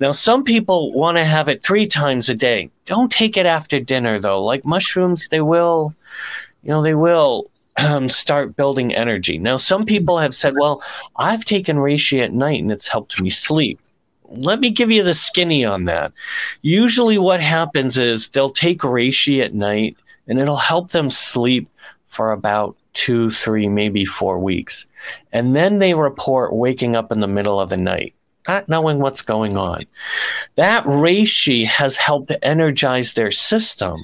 Now, 0.00 0.10
some 0.10 0.42
people 0.42 0.92
want 0.92 1.18
to 1.18 1.24
have 1.24 1.46
it 1.46 1.62
three 1.62 1.86
times 1.86 2.28
a 2.28 2.34
day. 2.34 2.68
Don't 2.84 3.12
take 3.12 3.36
it 3.36 3.46
after 3.46 3.78
dinner 3.78 4.18
though. 4.18 4.42
Like 4.42 4.64
mushrooms, 4.64 5.28
they 5.28 5.40
will, 5.40 5.94
you 6.64 6.70
know, 6.70 6.82
they 6.82 6.96
will 6.96 7.48
um, 7.76 8.08
start 8.08 8.56
building 8.56 8.92
energy. 8.92 9.38
Now, 9.38 9.56
some 9.56 9.84
people 9.84 10.18
have 10.18 10.34
said, 10.34 10.54
well, 10.58 10.82
I've 11.14 11.44
taken 11.44 11.76
reishi 11.76 12.20
at 12.20 12.32
night 12.32 12.60
and 12.60 12.72
it's 12.72 12.88
helped 12.88 13.20
me 13.20 13.30
sleep 13.30 13.78
let 14.36 14.60
me 14.60 14.70
give 14.70 14.90
you 14.90 15.02
the 15.02 15.14
skinny 15.14 15.64
on 15.64 15.84
that. 15.84 16.12
Usually, 16.62 17.18
what 17.18 17.40
happens 17.40 17.98
is 17.98 18.28
they'll 18.28 18.50
take 18.50 18.80
reishi 18.80 19.44
at 19.44 19.54
night 19.54 19.96
and 20.26 20.38
it'll 20.38 20.56
help 20.56 20.90
them 20.90 21.10
sleep 21.10 21.68
for 22.04 22.32
about 22.32 22.76
two, 22.92 23.30
three, 23.30 23.68
maybe 23.68 24.04
four 24.04 24.38
weeks. 24.38 24.86
And 25.32 25.56
then 25.56 25.78
they 25.78 25.94
report 25.94 26.52
waking 26.52 26.94
up 26.94 27.10
in 27.10 27.20
the 27.20 27.28
middle 27.28 27.58
of 27.58 27.70
the 27.70 27.76
night, 27.76 28.14
not 28.46 28.68
knowing 28.68 28.98
what's 28.98 29.22
going 29.22 29.56
on. 29.56 29.80
That 30.56 30.84
reishi 30.84 31.66
has 31.66 31.96
helped 31.96 32.32
energize 32.42 33.14
their 33.14 33.30
system. 33.30 33.96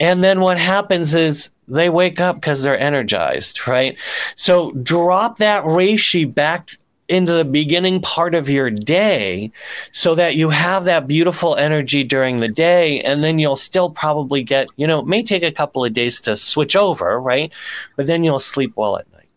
And 0.00 0.22
then 0.22 0.40
what 0.40 0.58
happens 0.58 1.14
is 1.14 1.50
they 1.68 1.90
wake 1.90 2.20
up 2.20 2.36
because 2.36 2.62
they're 2.62 2.78
energized, 2.78 3.66
right? 3.66 3.96
So 4.34 4.72
drop 4.72 5.38
that 5.38 5.64
reishi 5.64 6.32
back 6.32 6.70
into 7.08 7.32
the 7.32 7.44
beginning 7.44 8.00
part 8.00 8.34
of 8.34 8.48
your 8.48 8.70
day 8.70 9.50
so 9.92 10.14
that 10.14 10.36
you 10.36 10.50
have 10.50 10.84
that 10.84 11.06
beautiful 11.06 11.56
energy 11.56 12.04
during 12.04 12.36
the 12.36 12.48
day 12.48 13.00
and 13.00 13.24
then 13.24 13.38
you'll 13.38 13.56
still 13.56 13.90
probably 13.90 14.42
get 14.42 14.68
you 14.76 14.86
know 14.86 15.00
it 15.00 15.06
may 15.06 15.22
take 15.22 15.42
a 15.42 15.50
couple 15.50 15.84
of 15.84 15.92
days 15.92 16.20
to 16.20 16.36
switch 16.36 16.76
over 16.76 17.18
right? 17.20 17.52
But 17.96 18.06
then 18.06 18.24
you'll 18.24 18.38
sleep 18.38 18.74
well 18.76 18.98
at 18.98 19.10
night. 19.12 19.28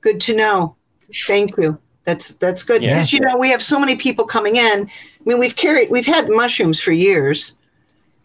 Good 0.00 0.20
to 0.22 0.34
know. 0.34 0.76
Thank 1.26 1.56
you. 1.58 1.78
That's 2.04 2.36
that's 2.36 2.62
good. 2.62 2.82
Yeah. 2.82 2.94
because 2.94 3.12
you 3.12 3.20
know 3.20 3.36
we 3.36 3.50
have 3.50 3.62
so 3.62 3.78
many 3.78 3.96
people 3.96 4.24
coming 4.24 4.56
in. 4.56 4.88
I 4.88 5.24
mean 5.24 5.38
we've 5.38 5.56
carried 5.56 5.90
we've 5.90 6.06
had 6.06 6.28
mushrooms 6.30 6.80
for 6.80 6.92
years. 6.92 7.56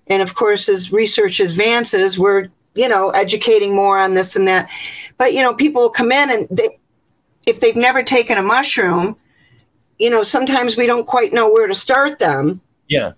And 0.08 0.22
of 0.22 0.36
course 0.36 0.70
as 0.70 0.94
research 0.94 1.40
advances 1.42 2.18
we're 2.18 2.50
you 2.74 2.88
know 2.88 3.10
educating 3.10 3.76
more 3.76 4.00
on 4.00 4.14
this 4.14 4.38
and 4.38 4.48
that. 4.48 4.70
But 5.18 5.34
you 5.34 5.44
know 5.44 5.54
people 5.54 5.90
come 5.90 6.14
in 6.14 6.30
and 6.32 6.48
they 6.50 6.80
if 7.46 7.60
they've 7.60 7.76
never 7.76 8.04
taken 8.04 8.38
a 8.38 8.44
mushroom, 8.44 9.16
you 9.98 10.10
know, 10.10 10.24
sometimes 10.24 10.78
we 10.78 10.88
don't 10.88 11.06
quite 11.06 11.34
know 11.34 11.50
where 11.50 11.68
to 11.68 11.76
start 11.76 12.20
them. 12.20 12.62
Yeah. 12.88 13.12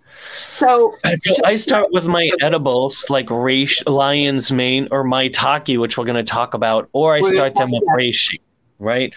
So, 0.50 0.98
so 1.16 1.34
I 1.46 1.56
start 1.56 1.88
with 1.92 2.06
my 2.06 2.30
edibles 2.42 3.06
like 3.10 3.28
reishi, 3.28 3.90
lion's 3.90 4.52
mane 4.52 4.90
or 4.92 5.06
maitake, 5.06 5.80
which 5.80 5.98
we're 5.98 6.06
going 6.06 6.24
to 6.24 6.30
talk 6.30 6.54
about, 6.54 6.90
or 6.92 7.14
I 7.14 7.22
start 7.22 7.56
them 7.56 7.72
with 7.72 7.84
reishi, 7.96 8.40
right? 8.80 9.14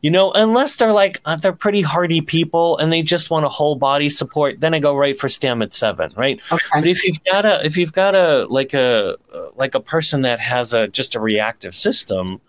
You 0.00 0.10
know, 0.10 0.32
unless 0.32 0.76
they're 0.76 0.94
like 0.94 1.20
uh, 1.26 1.36
they're 1.36 1.52
pretty 1.52 1.82
hardy 1.82 2.22
people 2.22 2.78
and 2.78 2.90
they 2.90 3.02
just 3.02 3.30
want 3.30 3.44
a 3.44 3.50
whole 3.50 3.74
body 3.74 4.08
support, 4.08 4.60
then 4.60 4.72
I 4.72 4.78
go 4.78 4.96
right 4.96 5.18
for 5.18 5.26
Stamets 5.26 5.74
seven, 5.74 6.10
right? 6.16 6.40
Okay. 6.50 6.64
But 6.72 6.86
if 6.86 7.04
you've 7.04 7.22
got 7.24 7.44
a 7.44 7.64
if 7.66 7.76
you've 7.76 7.92
got 7.92 8.14
a 8.14 8.46
like 8.46 8.72
a 8.72 9.16
like 9.56 9.74
a 9.74 9.80
person 9.80 10.22
that 10.22 10.40
has 10.40 10.72
a 10.72 10.88
just 10.88 11.16
a 11.16 11.20
reactive 11.20 11.74
system, 11.74 12.40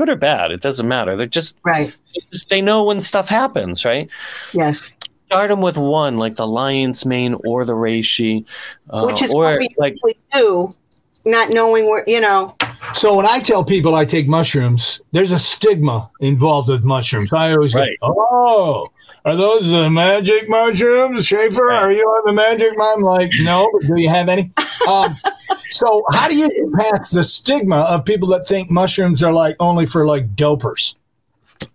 good 0.00 0.08
or 0.08 0.16
bad, 0.16 0.50
it 0.50 0.62
doesn't 0.62 0.88
matter. 0.88 1.14
They're 1.14 1.26
just 1.26 1.58
right. 1.62 1.94
Just, 2.32 2.48
they 2.48 2.62
know 2.62 2.84
when 2.84 3.00
stuff 3.00 3.28
happens, 3.28 3.84
right? 3.84 4.10
Yes. 4.54 4.94
Start 5.26 5.50
them 5.50 5.60
with 5.60 5.76
one, 5.76 6.16
like 6.16 6.36
the 6.36 6.46
lion's 6.46 7.04
mane 7.04 7.34
or 7.44 7.66
the 7.66 7.74
reishi, 7.74 8.46
uh, 8.88 9.04
which 9.04 9.20
is 9.20 9.34
or 9.34 9.44
what 9.44 9.58
we 9.58 9.68
like, 9.76 9.96
do, 10.32 10.70
not 11.26 11.50
knowing 11.50 11.86
where 11.86 12.02
you 12.06 12.18
know. 12.18 12.56
So 12.94 13.14
when 13.14 13.26
I 13.26 13.40
tell 13.40 13.62
people 13.62 13.94
I 13.94 14.06
take 14.06 14.26
mushrooms, 14.26 15.02
there's 15.12 15.32
a 15.32 15.38
stigma 15.38 16.10
involved 16.20 16.70
with 16.70 16.82
mushrooms. 16.82 17.30
I 17.30 17.52
always 17.52 17.74
right. 17.74 17.90
say, 17.90 17.96
"Oh, 18.00 18.88
are 19.26 19.36
those 19.36 19.70
the 19.70 19.90
magic 19.90 20.48
mushrooms, 20.48 21.26
Schaefer? 21.26 21.66
Right. 21.66 21.82
Are 21.82 21.92
you 21.92 22.04
on 22.04 22.22
the 22.26 22.32
magic?" 22.32 22.72
I'm 22.80 23.02
like, 23.02 23.30
"No, 23.42 23.70
but 23.74 23.94
do 23.94 24.02
you 24.02 24.08
have 24.08 24.30
any?" 24.30 24.50
Um, 24.88 25.14
so 25.70 26.04
how 26.12 26.28
do 26.28 26.36
you 26.36 26.48
get 26.48 26.72
past 26.72 27.14
the 27.14 27.24
stigma 27.24 27.76
of 27.88 28.04
people 28.04 28.28
that 28.28 28.46
think 28.46 28.70
mushrooms 28.70 29.22
are 29.22 29.32
like 29.32 29.56
only 29.60 29.86
for 29.86 30.06
like 30.06 30.34
dopers? 30.36 30.94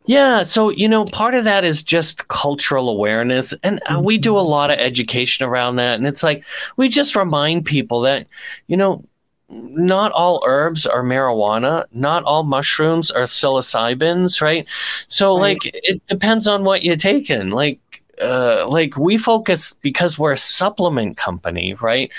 Yeah, 0.05 0.43
so 0.43 0.69
you 0.69 0.87
know, 0.87 1.05
part 1.05 1.33
of 1.33 1.43
that 1.45 1.63
is 1.63 1.81
just 1.81 2.27
cultural 2.27 2.89
awareness, 2.89 3.53
and 3.63 3.81
uh, 3.87 3.99
we 4.03 4.17
do 4.17 4.37
a 4.37 4.39
lot 4.39 4.71
of 4.71 4.79
education 4.79 5.45
around 5.45 5.77
that. 5.77 5.95
And 5.95 6.07
it's 6.07 6.23
like 6.23 6.43
we 6.77 6.89
just 6.89 7.15
remind 7.15 7.65
people 7.65 8.01
that 8.01 8.27
you 8.67 8.77
know, 8.77 9.03
not 9.49 10.11
all 10.11 10.43
herbs 10.45 10.85
are 10.85 11.03
marijuana, 11.03 11.85
not 11.91 12.23
all 12.23 12.43
mushrooms 12.43 13.11
are 13.11 13.23
psilocybins, 13.23 14.41
right? 14.41 14.67
So, 15.07 15.35
right. 15.35 15.41
like, 15.41 15.59
it 15.73 16.05
depends 16.05 16.47
on 16.47 16.63
what 16.63 16.83
you're 16.83 16.95
taking. 16.95 17.49
Like, 17.49 17.79
uh, 18.21 18.65
like 18.67 18.97
we 18.97 19.17
focus 19.17 19.73
because 19.81 20.17
we're 20.17 20.33
a 20.33 20.37
supplement 20.37 21.17
company, 21.17 21.73
right? 21.75 22.11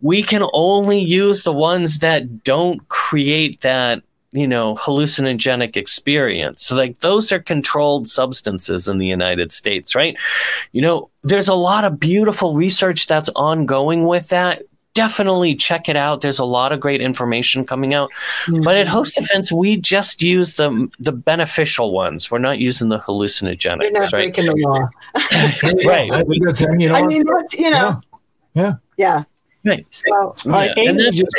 We 0.00 0.22
can 0.22 0.44
only 0.52 0.98
use 0.98 1.42
the 1.42 1.52
ones 1.52 1.98
that 1.98 2.44
don't 2.44 2.86
create 2.88 3.60
that 3.62 4.02
you 4.32 4.46
know 4.46 4.76
hallucinogenic 4.76 5.76
experience. 5.76 6.64
So 6.64 6.76
like 6.76 7.00
those 7.00 7.32
are 7.32 7.40
controlled 7.40 8.06
substances 8.08 8.86
in 8.88 8.98
the 8.98 9.06
united 9.06 9.52
states 9.52 9.94
right? 9.94 10.16
You 10.72 10.82
know 10.82 11.10
there's 11.22 11.48
a 11.48 11.54
lot 11.54 11.84
of 11.84 12.00
beautiful 12.00 12.54
research 12.54 13.06
that's 13.06 13.30
ongoing 13.34 14.06
with 14.06 14.28
that 14.28 14.62
definitely 14.94 15.54
check 15.54 15.88
it 15.88 15.96
out. 15.96 16.20
There's 16.20 16.38
a 16.38 16.44
lot 16.44 16.72
of 16.72 16.80
great 16.80 17.00
information 17.00 17.64
coming 17.64 17.94
out. 17.94 18.10
Mm-hmm. 18.46 18.62
But 18.62 18.76
at 18.76 18.88
Host 18.88 19.14
Defense, 19.14 19.52
we 19.52 19.76
just 19.76 20.22
use 20.22 20.54
the 20.54 20.88
the 20.98 21.12
beneficial 21.12 21.92
ones. 21.92 22.30
We're 22.30 22.38
not 22.38 22.58
using 22.58 22.88
the 22.88 22.98
hallucinogenics. 22.98 23.82
You're 23.82 23.92
not 23.92 24.12
right? 24.12 24.34
breaking 24.34 24.46
the 24.46 24.56
law. 24.56 24.88
right. 25.88 26.10
That's 26.10 26.30
a 26.30 26.66
good. 26.66 26.80
You 26.80 26.88
know 26.88 26.94
I 26.94 27.06
mean, 27.06 27.24
that's 27.24 27.58
you 27.58 27.70
know. 27.70 28.00
Yeah. 28.54 28.74
Yeah. 28.96 29.22
yeah. 29.64 29.72
Right. 29.72 29.86
So, 29.90 30.34
yeah. 30.46 30.74
Amy, 30.76 31.10
just, 31.10 31.36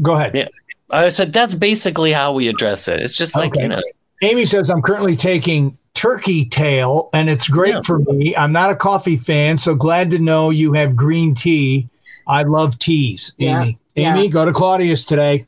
go 0.00 0.14
ahead. 0.14 0.34
Yeah. 0.34 0.48
I 0.90 1.10
said 1.10 1.32
that's 1.32 1.54
basically 1.54 2.12
how 2.12 2.32
we 2.32 2.48
address 2.48 2.88
it. 2.88 3.00
It's 3.00 3.16
just 3.16 3.36
like 3.36 3.52
okay. 3.52 3.62
you 3.62 3.68
know. 3.68 3.82
Amy 4.22 4.46
says 4.46 4.70
I'm 4.70 4.82
currently 4.82 5.16
taking 5.16 5.76
turkey 5.94 6.44
tail 6.44 7.10
and 7.12 7.28
it's 7.28 7.48
great 7.48 7.74
yeah. 7.74 7.80
for 7.82 7.98
me. 7.98 8.34
I'm 8.36 8.52
not 8.52 8.70
a 8.70 8.76
coffee 8.76 9.16
fan, 9.16 9.58
so 9.58 9.74
glad 9.74 10.10
to 10.12 10.18
know 10.18 10.50
you 10.50 10.72
have 10.72 10.96
green 10.96 11.34
tea 11.34 11.88
I 12.26 12.42
love 12.42 12.78
teas, 12.78 13.32
Amy. 13.38 13.78
Yeah. 13.94 14.12
Amy, 14.12 14.24
yeah. 14.24 14.30
go 14.30 14.44
to 14.44 14.52
Claudia's 14.52 15.04
today. 15.04 15.46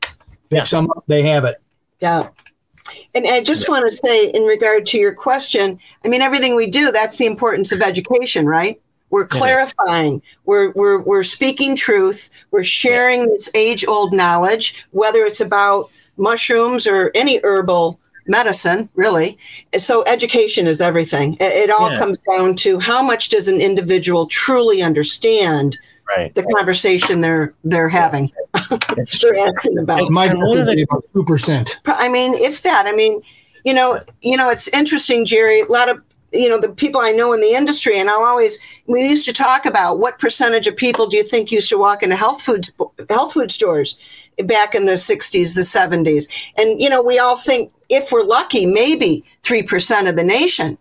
Pick 0.49 0.57
yeah. 0.57 0.63
some 0.63 0.89
up. 0.91 1.03
They 1.07 1.23
have 1.23 1.45
it. 1.45 1.57
Yeah. 1.99 2.29
And 3.13 3.27
I 3.27 3.43
just 3.43 3.69
want 3.69 3.85
to 3.85 3.91
say, 3.91 4.29
in 4.29 4.43
regard 4.43 4.85
to 4.87 4.97
your 4.97 5.13
question, 5.13 5.79
I 6.03 6.07
mean, 6.07 6.21
everything 6.21 6.55
we 6.55 6.69
do, 6.69 6.91
that's 6.91 7.17
the 7.17 7.25
importance 7.25 7.71
of 7.71 7.81
education, 7.81 8.45
right? 8.45 8.81
We're 9.09 9.27
clarifying, 9.27 10.21
we're, 10.45 10.71
we're, 10.71 11.01
we're 11.01 11.25
speaking 11.25 11.75
truth, 11.75 12.29
we're 12.51 12.63
sharing 12.63 13.27
this 13.27 13.53
age 13.53 13.85
old 13.85 14.13
knowledge, 14.13 14.85
whether 14.91 15.25
it's 15.25 15.41
about 15.41 15.91
mushrooms 16.15 16.87
or 16.87 17.11
any 17.13 17.41
herbal 17.43 17.99
medicine, 18.25 18.89
really. 18.95 19.37
So, 19.77 20.05
education 20.05 20.65
is 20.65 20.79
everything. 20.79 21.35
It, 21.41 21.69
all 21.69 21.91
yeah. 21.91 21.97
comes 21.97 22.19
down 22.19 22.55
to 22.57 22.79
how 22.79 23.03
much 23.03 23.27
does 23.29 23.49
an 23.49 23.59
individual 23.59 24.27
truly 24.27 24.81
understand 24.81 25.77
right. 26.15 26.33
the 26.35 26.43
conversation 26.55 27.21
they're 27.21 27.53
they're 27.63 27.89
having. 27.89 28.31
they're 28.69 29.47
asking 29.47 29.77
about. 29.77 30.09
My 30.09 30.27
about 30.83 31.03
two 31.13 31.23
percent. 31.23 31.79
I 31.85 32.09
mean, 32.09 32.33
if 32.33 32.61
that. 32.63 32.85
I 32.85 32.93
mean, 32.93 33.21
you 33.63 33.73
know, 33.73 34.01
you 34.21 34.37
know, 34.37 34.49
it's 34.49 34.67
interesting, 34.69 35.25
Jerry. 35.25 35.61
A 35.61 35.65
lot 35.65 35.89
of 35.89 36.01
you 36.31 36.47
know 36.49 36.59
the 36.59 36.69
people 36.69 37.01
I 37.01 37.11
know 37.11 37.33
in 37.33 37.41
the 37.41 37.51
industry, 37.51 37.99
and 37.99 38.09
I'll 38.09 38.25
always 38.25 38.59
we 38.87 39.07
used 39.07 39.25
to 39.25 39.33
talk 39.33 39.65
about 39.65 39.99
what 39.99 40.19
percentage 40.19 40.67
of 40.67 40.75
people 40.75 41.07
do 41.07 41.17
you 41.17 41.23
think 41.23 41.51
used 41.51 41.69
to 41.69 41.77
walk 41.77 42.03
into 42.03 42.15
health 42.15 42.41
food 42.41 42.69
health 43.09 43.33
food 43.33 43.51
stores 43.51 43.99
back 44.45 44.73
in 44.73 44.85
the 44.85 44.93
60s, 44.93 45.55
the 45.55 45.61
70s, 45.61 46.51
and 46.57 46.81
you 46.81 46.89
know 46.89 47.01
we 47.01 47.19
all 47.19 47.37
think 47.37 47.71
if 47.89 48.11
we're 48.11 48.23
lucky, 48.23 48.65
maybe 48.65 49.23
three 49.43 49.63
percent 49.63 50.07
of 50.07 50.15
the 50.15 50.23
nation. 50.23 50.77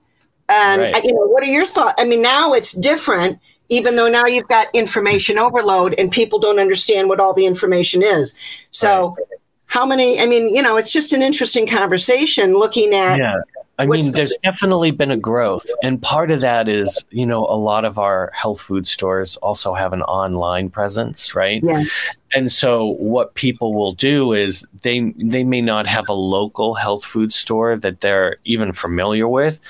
And 0.53 0.83
right. 0.83 1.05
you 1.05 1.13
know, 1.13 1.27
what 1.27 1.45
are 1.45 1.47
your 1.47 1.65
thoughts? 1.65 1.95
I 2.03 2.05
mean, 2.05 2.23
now 2.23 2.55
it's 2.55 2.73
different 2.73 3.39
even 3.71 3.97
though 3.97 4.09
now 4.09 4.27
you've 4.27 4.49
got 4.49 4.67
information 4.75 5.39
overload 5.39 5.95
and 5.99 6.13
people 6.13 6.39
don't 6.39 6.59
understand 6.59 7.09
what 7.09 7.19
all 7.19 7.33
the 7.33 7.47
information 7.47 8.03
is. 8.03 8.39
So, 8.71 9.15
right. 9.17 9.39
how 9.67 9.87
many? 9.87 10.21
I 10.21 10.27
mean, 10.27 10.55
you 10.55 10.61
know, 10.61 10.77
it's 10.77 10.93
just 10.93 11.13
an 11.13 11.23
interesting 11.23 11.67
conversation 11.67 12.53
looking 12.55 12.95
at. 12.95 13.17
Yeah. 13.17 13.37
I 13.79 13.87
mean, 13.87 14.13
there's 14.13 14.37
definitely 14.43 14.91
been 14.91 15.11
a 15.11 15.17
growth. 15.17 15.65
And 15.83 16.03
part 16.03 16.31
of 16.31 16.43
that 16.43 16.69
is, 16.69 17.03
you 17.09 17.25
know, 17.25 17.47
a 17.47 17.57
lot 17.57 17.87
of 17.87 17.99
our 17.99 18.31
health 18.35 18.61
food 18.61 18.87
stores 18.87 19.37
also 19.39 19.73
have 19.73 19.95
an 19.95 20.03
online 20.03 20.69
presence, 20.69 21.35
right? 21.35 21.63
Yeah. 21.65 21.85
And 22.35 22.51
so 22.51 22.87
what 22.87 23.35
people 23.35 23.75
will 23.75 23.93
do 23.93 24.33
is 24.33 24.65
they 24.83 25.01
they 25.17 25.45
may 25.45 25.61
not 25.61 25.87
have 25.87 26.09
a 26.09 26.15
local 26.15 26.75
health 26.75 27.05
food 27.05 27.33
store 27.33 27.77
that 27.77 28.01
they're 28.01 28.37
even 28.45 28.73
familiar 28.73 29.29
with, 29.29 29.61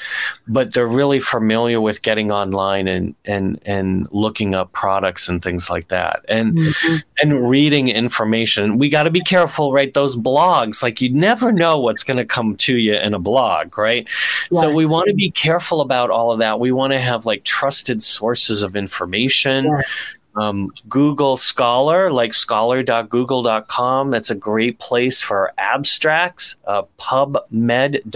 but 0.46 0.74
they're 0.74 0.86
really 0.86 1.20
familiar 1.20 1.80
with 1.80 2.02
getting 2.02 2.30
online 2.30 2.86
and 2.86 3.14
and 3.24 3.60
and 3.64 4.08
looking 4.10 4.54
up 4.54 4.72
products 4.72 5.28
and 5.28 5.42
things 5.42 5.70
like 5.70 5.88
that. 5.88 6.24
And 6.28 6.56
mm-hmm. 6.56 6.96
and 7.22 7.48
reading 7.48 7.88
information. 7.88 8.78
We 8.78 8.88
got 8.88 9.04
to 9.04 9.10
be 9.10 9.22
careful, 9.22 9.72
right? 9.72 9.92
Those 9.92 10.16
blogs, 10.16 10.82
like 10.82 11.00
you 11.00 11.12
never 11.12 11.52
know 11.52 11.80
what's 11.80 12.04
going 12.04 12.18
to 12.18 12.26
come 12.26 12.56
to 12.56 12.76
you 12.76 12.94
in 12.94 13.14
a 13.14 13.18
blog, 13.18 13.78
right? 13.78 14.06
Yes. 14.50 14.60
So 14.60 14.70
we 14.70 14.86
want 14.86 15.08
to 15.08 15.14
be 15.14 15.30
careful 15.30 15.80
about 15.80 16.10
all 16.10 16.30
of 16.30 16.38
that. 16.40 16.60
We 16.60 16.72
want 16.72 16.92
to 16.92 17.00
have 17.00 17.24
like 17.24 17.44
trusted 17.44 18.02
sources 18.02 18.62
of 18.62 18.76
information. 18.76 19.64
Yes 19.64 20.16
um, 20.36 20.70
Google 20.88 21.36
Scholar, 21.36 22.10
like 22.10 22.32
scholar.google.com. 22.32 24.10
That's 24.10 24.30
a 24.30 24.34
great 24.34 24.78
place 24.78 25.20
for 25.22 25.52
abstracts. 25.58 26.56
Uh, 26.66 26.82
PubMed.gov, 26.98 28.08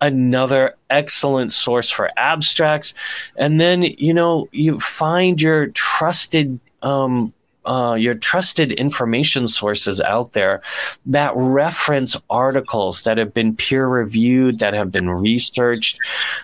another 0.00 0.76
excellent 0.90 1.52
source 1.52 1.90
for 1.90 2.10
abstracts. 2.16 2.94
And 3.36 3.60
then, 3.60 3.82
you 3.82 4.14
know, 4.14 4.48
you 4.52 4.80
find 4.80 5.40
your 5.40 5.68
trusted 5.68 6.58
um, 6.82 7.32
uh, 7.64 7.94
your 7.94 8.14
trusted 8.14 8.72
information 8.72 9.46
sources 9.46 10.00
out 10.00 10.32
there 10.32 10.60
that 11.06 11.32
reference 11.36 12.16
articles 12.28 13.02
that 13.02 13.18
have 13.18 13.32
been 13.32 13.54
peer 13.54 13.86
reviewed, 13.86 14.58
that 14.58 14.74
have 14.74 14.90
been 14.90 15.08
researched, 15.08 15.98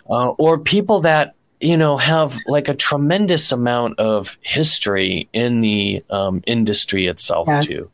uh, 0.09 0.29
or 0.31 0.59
people 0.59 1.01
that 1.01 1.35
you 1.61 1.77
know, 1.77 1.97
have 1.97 2.39
like 2.47 2.69
a 2.69 2.75
tremendous 2.75 3.53
amount 3.53 3.99
of 3.99 4.39
history 4.43 5.29
in 5.33 5.61
the 5.61 6.05
um, 6.11 6.43
industry 6.47 7.07
itself 7.07 7.49
yes. 7.49 7.67
too. 7.67 7.91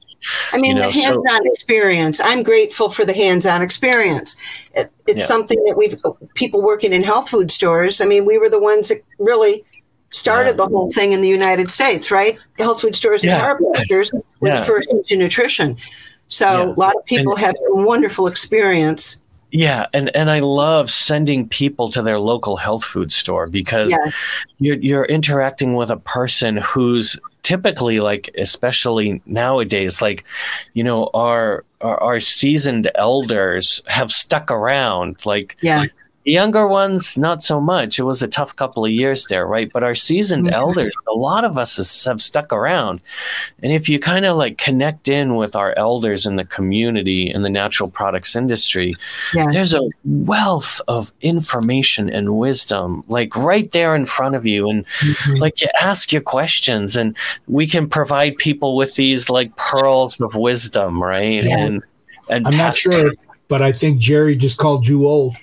I 0.52 0.58
mean, 0.58 0.76
you 0.76 0.82
know, 0.82 0.90
the 0.90 1.00
hands-on 1.00 1.42
so, 1.42 1.50
experience. 1.50 2.20
I'm 2.22 2.42
grateful 2.42 2.88
for 2.88 3.04
the 3.04 3.12
hands-on 3.12 3.60
experience. 3.62 4.40
It, 4.74 4.90
it's 5.06 5.20
yeah. 5.20 5.26
something 5.26 5.62
that 5.64 5.76
we've 5.76 6.00
people 6.34 6.62
working 6.62 6.92
in 6.92 7.02
health 7.02 7.28
food 7.28 7.50
stores. 7.50 8.00
I 8.00 8.06
mean, 8.06 8.24
we 8.24 8.38
were 8.38 8.48
the 8.48 8.60
ones 8.60 8.88
that 8.88 9.02
really 9.18 9.64
started 10.10 10.50
yeah. 10.50 10.56
the 10.56 10.66
whole 10.66 10.90
thing 10.92 11.12
in 11.12 11.20
the 11.20 11.28
United 11.28 11.70
States, 11.70 12.10
right? 12.10 12.38
Health 12.58 12.80
food 12.80 12.96
stores 12.96 13.22
and 13.22 13.30
yeah. 13.30 13.40
chiropractors 13.40 14.12
were 14.40 14.50
the 14.50 14.64
first 14.64 14.90
into 14.90 15.16
nutrition. 15.16 15.76
So 16.28 16.72
a 16.72 16.80
lot 16.80 16.96
of 16.96 17.04
people 17.04 17.34
and, 17.34 17.44
have 17.44 17.54
some 17.58 17.84
wonderful 17.84 18.26
experience 18.26 19.20
yeah, 19.54 19.86
and 19.94 20.14
and 20.16 20.32
I 20.32 20.40
love 20.40 20.90
sending 20.90 21.48
people 21.48 21.88
to 21.90 22.02
their 22.02 22.18
local 22.18 22.56
health 22.56 22.82
food 22.82 23.12
store 23.12 23.46
because 23.46 23.92
yes. 23.92 24.14
you're 24.58 24.78
you're 24.78 25.04
interacting 25.04 25.74
with 25.74 25.90
a 25.90 25.96
person 25.96 26.56
who's 26.56 27.16
typically 27.44 28.00
like 28.00 28.34
especially 28.36 29.22
nowadays 29.26 30.02
like 30.02 30.24
you 30.72 30.82
know 30.82 31.08
our 31.14 31.64
our, 31.82 32.02
our 32.02 32.18
seasoned 32.18 32.90
elders 32.96 33.80
have 33.86 34.10
stuck 34.10 34.50
around 34.50 35.24
like 35.24 35.56
yeah 35.60 35.84
the 36.24 36.32
younger 36.32 36.66
ones, 36.66 37.18
not 37.18 37.42
so 37.42 37.60
much. 37.60 37.98
It 37.98 38.04
was 38.04 38.22
a 38.22 38.28
tough 38.28 38.56
couple 38.56 38.84
of 38.84 38.90
years 38.90 39.26
there, 39.26 39.46
right? 39.46 39.70
But 39.72 39.82
our 39.82 39.94
seasoned 39.94 40.46
mm-hmm. 40.46 40.54
elders, 40.54 40.96
a 41.06 41.12
lot 41.12 41.44
of 41.44 41.58
us 41.58 42.04
have 42.04 42.20
stuck 42.20 42.52
around. 42.52 43.00
And 43.62 43.72
if 43.72 43.88
you 43.88 43.98
kind 43.98 44.24
of 44.24 44.36
like 44.36 44.56
connect 44.56 45.08
in 45.08 45.36
with 45.36 45.54
our 45.54 45.74
elders 45.76 46.24
in 46.24 46.36
the 46.36 46.44
community 46.44 47.30
in 47.30 47.42
the 47.42 47.50
natural 47.50 47.90
products 47.90 48.34
industry, 48.34 48.94
yeah. 49.34 49.46
there's 49.52 49.74
a 49.74 49.88
wealth 50.04 50.80
of 50.88 51.12
information 51.20 52.08
and 52.08 52.38
wisdom, 52.38 53.04
like 53.08 53.36
right 53.36 53.70
there 53.72 53.94
in 53.94 54.06
front 54.06 54.34
of 54.34 54.46
you. 54.46 54.70
And 54.70 54.86
mm-hmm. 54.86 55.34
like 55.34 55.60
you 55.60 55.68
ask 55.80 56.10
your 56.10 56.22
questions, 56.22 56.96
and 56.96 57.16
we 57.48 57.66
can 57.66 57.88
provide 57.88 58.36
people 58.36 58.76
with 58.76 58.94
these 58.94 59.28
like 59.28 59.54
pearls 59.56 60.20
of 60.22 60.34
wisdom, 60.34 61.02
right? 61.02 61.44
Yeah. 61.44 61.58
And, 61.58 61.82
and 62.30 62.46
I'm 62.46 62.56
not 62.56 62.76
sure, 62.76 63.12
but 63.48 63.60
I 63.60 63.72
think 63.72 63.98
Jerry 63.98 64.34
just 64.36 64.56
called 64.56 64.86
you 64.86 65.06
old. 65.06 65.36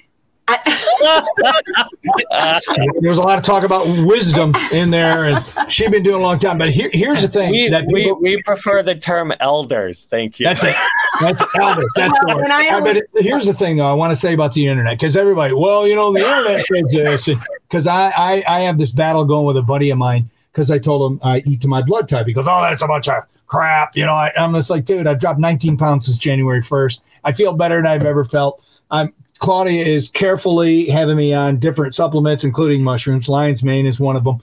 There's 3.01 3.17
a 3.17 3.21
lot 3.21 3.37
of 3.37 3.43
talk 3.43 3.63
about 3.63 3.87
wisdom 4.05 4.53
in 4.71 4.89
there, 4.89 5.25
and 5.25 5.71
she's 5.71 5.89
been 5.89 6.03
doing 6.03 6.15
a 6.17 6.23
long 6.23 6.39
time. 6.39 6.57
But 6.57 6.69
here, 6.69 6.89
here's 6.93 7.21
the 7.21 7.27
thing: 7.27 7.51
we, 7.51 7.69
that 7.69 7.87
people, 7.87 8.19
we, 8.21 8.35
we 8.35 8.43
prefer 8.43 8.83
the 8.83 8.95
term 8.95 9.33
elders. 9.39 10.05
Thank 10.05 10.39
you. 10.39 10.45
That's 10.45 10.63
it. 10.63 10.75
That's 11.19 11.41
elders. 11.55 11.89
That's 11.95 12.17
the 12.19 12.35
word. 12.35 12.47
I 12.47 12.69
always, 12.69 13.01
but 13.13 13.23
here's 13.23 13.45
the 13.45 13.53
thing, 13.53 13.77
though. 13.77 13.85
I 13.85 13.93
want 13.93 14.11
to 14.11 14.17
say 14.17 14.33
about 14.33 14.53
the 14.53 14.67
internet 14.67 14.97
because 14.97 15.15
everybody, 15.17 15.53
well, 15.53 15.87
you 15.87 15.95
know, 15.95 16.11
the 16.11 16.19
internet 16.19 16.65
says 16.65 16.83
this, 16.91 17.29
because 17.67 17.87
I, 17.87 18.11
I 18.15 18.43
I 18.47 18.59
have 18.61 18.77
this 18.77 18.91
battle 18.91 19.25
going 19.25 19.45
with 19.45 19.57
a 19.57 19.63
buddy 19.63 19.89
of 19.89 19.97
mine 19.97 20.29
because 20.51 20.69
I 20.69 20.79
told 20.79 21.11
him 21.11 21.19
I 21.23 21.41
eat 21.45 21.61
to 21.61 21.67
my 21.67 21.81
blood 21.81 22.09
type. 22.09 22.27
He 22.27 22.33
goes, 22.33 22.47
"Oh, 22.47 22.61
that's 22.61 22.81
a 22.81 22.87
bunch 22.87 23.07
of 23.07 23.23
crap." 23.47 23.95
You 23.95 24.05
know, 24.05 24.13
I, 24.13 24.31
am 24.35 24.53
just 24.53 24.69
like, 24.69 24.85
dude, 24.85 25.07
I've 25.07 25.19
dropped 25.19 25.39
19 25.39 25.77
pounds 25.77 26.05
since 26.05 26.17
January 26.17 26.61
1st. 26.61 27.01
I 27.23 27.31
feel 27.31 27.53
better 27.53 27.77
than 27.77 27.87
I've 27.87 28.05
ever 28.05 28.25
felt. 28.25 28.63
I'm 28.89 29.13
Claudia 29.41 29.83
is 29.83 30.07
carefully 30.07 30.87
having 30.87 31.17
me 31.17 31.33
on 31.33 31.57
different 31.57 31.95
supplements, 31.95 32.43
including 32.43 32.83
mushrooms. 32.83 33.27
Lion's 33.27 33.63
mane 33.63 33.87
is 33.87 33.99
one 33.99 34.15
of 34.15 34.23
them. 34.23 34.37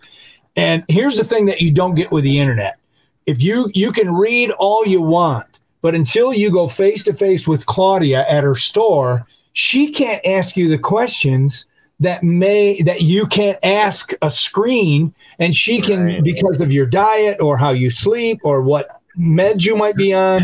And 0.57 0.85
here's 0.89 1.17
the 1.17 1.25
thing 1.25 1.47
that 1.47 1.61
you 1.61 1.73
don't 1.73 1.95
get 1.95 2.11
with 2.11 2.25
the 2.25 2.41
internet. 2.41 2.79
If 3.25 3.41
you 3.41 3.71
you 3.75 3.93
can 3.93 4.15
read 4.15 4.51
all 4.59 4.85
you 4.85 5.01
want, 5.01 5.47
but 5.83 5.95
until 5.95 6.35
you 6.35 6.51
go 6.51 6.67
face 6.67 7.05
to 7.05 7.15
face 7.15 7.47
with 7.47 7.67
Claudia 7.67 8.27
at 8.29 8.43
her 8.43 8.57
store, 8.57 9.25
she 9.53 9.93
can't 9.93 10.25
ask 10.27 10.57
you 10.57 10.69
the 10.69 10.79
questions 10.79 11.67
that 12.01 12.25
may 12.25 12.83
that 12.83 13.03
you 13.03 13.27
can't 13.27 13.59
ask 13.63 14.13
a 14.23 14.31
screen 14.31 15.15
and 15.39 15.55
she 15.55 15.81
can 15.81 16.05
right. 16.05 16.25
because 16.25 16.61
of 16.61 16.73
your 16.73 16.87
diet 16.87 17.41
or 17.41 17.57
how 17.57 17.71
you 17.71 17.91
sleep 17.91 18.41
or 18.43 18.63
what 18.63 19.01
meds 19.17 19.65
you 19.65 19.77
might 19.77 19.97
be 19.97 20.13
on 20.13 20.41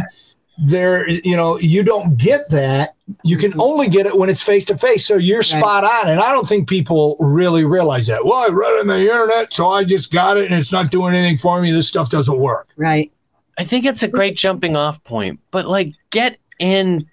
there 0.59 1.09
you 1.09 1.37
know 1.37 1.59
you 1.59 1.83
don't 1.83 2.17
get 2.17 2.49
that. 2.51 2.95
You 3.23 3.37
can 3.37 3.59
only 3.61 3.89
get 3.89 4.07
it 4.07 4.17
when 4.17 4.31
it's 4.31 4.43
face 4.43 4.65
to 4.67 4.79
face. 4.79 5.07
So 5.07 5.17
you're 5.17 5.39
right. 5.39 5.45
spot 5.45 5.85
on. 5.85 6.09
And 6.09 6.21
i 6.21 6.33
don't 6.33 6.49
think 6.49 6.69
people 6.69 7.17
really 7.19 7.65
realize 7.65 8.07
that. 8.07 8.25
Well 8.25 8.39
i 8.39 8.49
read 8.49 8.73
it 8.75 8.81
on 8.81 8.87
the 8.87 9.01
internet 9.01 9.53
so 9.53 9.69
i 9.69 9.85
just 9.85 10.13
got 10.13 10.37
it 10.37 10.47
and 10.47 10.55
it's 10.55 10.73
not 10.73 10.91
doing 10.91 11.15
anything 11.15 11.39
for 11.39 11.61
me. 11.61 11.71
This 11.71 11.89
stuff 11.89 12.11
doesn't 12.11 12.39
work. 12.39 12.69
Right. 12.77 13.13
I 13.59 13.65
think 13.65 13.85
it's 13.85 14.03
a 14.03 14.09
great 14.09 14.37
jumping 14.37 14.77
off 14.77 15.03
point 15.05 15.41
but 15.51 15.67
like 15.67 15.93
get 16.11 16.39
in 16.61 17.05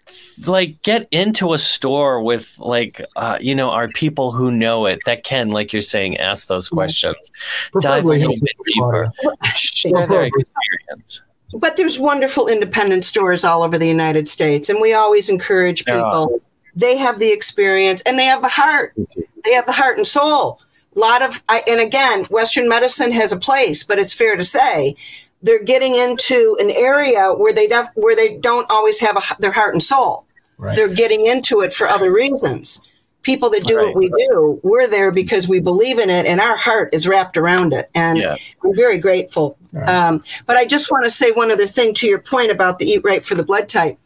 like 0.46 0.80
get 0.84 1.08
into 1.10 1.54
a 1.54 1.58
store 1.58 2.22
with 2.22 2.56
like 2.60 3.04
uh, 3.16 3.40
you 3.42 3.56
know 3.56 3.72
our 3.72 3.88
people 3.90 4.32
who 4.32 4.52
know 4.52 4.86
it 4.86 5.00
that 5.06 5.24
can 5.24 5.50
like 5.50 5.74
you're 5.74 5.82
saying 5.82 6.18
ask 6.18 6.48
those 6.48 6.70
questions. 6.70 7.32
Dive 7.80 8.06
a 8.06 8.08
little 8.08 8.40
bit 8.40 8.56
deeper. 8.64 9.12
Share 9.56 10.06
their 10.06 10.26
experience 10.26 11.24
but 11.54 11.78
there's 11.78 12.00
wonderful 12.00 12.48
independent 12.48 13.04
stores 13.04 13.44
all 13.44 13.64
over 13.64 13.78
the 13.78 13.88
United 13.88 14.30
States, 14.30 14.70
and 14.70 14.80
we 14.80 14.94
always 14.94 15.30
encourage 15.30 15.86
people. 15.86 16.30
Yeah. 16.32 16.38
They 16.74 16.98
have 16.98 17.20
the 17.20 17.32
experience 17.32 18.02
and 18.06 18.18
they 18.18 18.26
have 18.26 18.42
the 18.42 18.48
heart. 18.48 18.94
Mm-hmm. 18.98 19.22
They 19.44 19.54
have 19.54 19.66
the 19.66 19.74
heart 19.74 19.98
and 19.98 20.08
soul. 20.08 20.62
A 20.96 21.00
lot 21.00 21.22
of, 21.22 21.44
and 21.50 21.82
again, 21.82 22.26
Western 22.26 22.70
medicine 22.70 23.12
has 23.12 23.32
a 23.32 23.38
place, 23.38 23.84
but 23.84 24.00
it's 24.00 24.14
fair 24.14 24.36
to 24.38 24.44
say 24.44 24.96
they're 25.42 25.64
getting 25.64 25.96
into 25.96 26.56
an 26.60 26.70
area 26.72 27.34
where 27.34 27.54
they 27.54 27.68
def, 27.68 27.88
where 27.96 28.16
they 28.16 28.38
don't 28.38 28.70
always 28.70 29.00
have 29.00 29.18
a, 29.18 29.22
their 29.42 29.52
heart 29.52 29.74
and 29.74 29.84
soul. 29.84 30.26
Right. 30.58 30.76
They're 30.76 30.88
getting 30.88 31.26
into 31.26 31.62
it 31.62 31.74
for 31.74 31.88
other 31.88 32.12
reasons 32.12 32.88
people 33.24 33.50
that 33.52 33.64
do 33.66 33.78
right. 33.78 33.88
what 33.88 33.96
we 33.96 34.10
do, 34.10 34.60
we're 34.64 34.88
there 34.88 35.12
because 35.12 35.48
we 35.48 35.60
believe 35.60 36.00
in 36.00 36.10
it 36.10 36.26
and 36.26 36.40
our 36.40 36.58
heart 36.58 36.94
is 36.94 37.08
wrapped 37.08 37.38
around 37.38 37.74
it. 37.74 37.90
And 37.94 38.18
yeah. 38.18 38.36
I'm 38.64 38.76
very 38.76 38.98
grateful. 38.98 39.58
Right. 39.74 39.88
Um, 39.88 40.22
but 40.46 40.58
I 40.58 40.66
just 40.66 40.92
want 40.92 41.06
to 41.06 41.12
say 41.12 41.32
one 41.32 41.52
other 41.52 41.68
thing 41.68 41.94
to 41.96 42.08
your 42.08 42.20
point 42.20 42.52
about 42.52 42.80
the 42.80 42.86
eat 42.86 43.04
right 43.04 43.26
for 43.26 43.36
the 43.36 43.44
blood 43.44 43.70
type. 43.70 43.98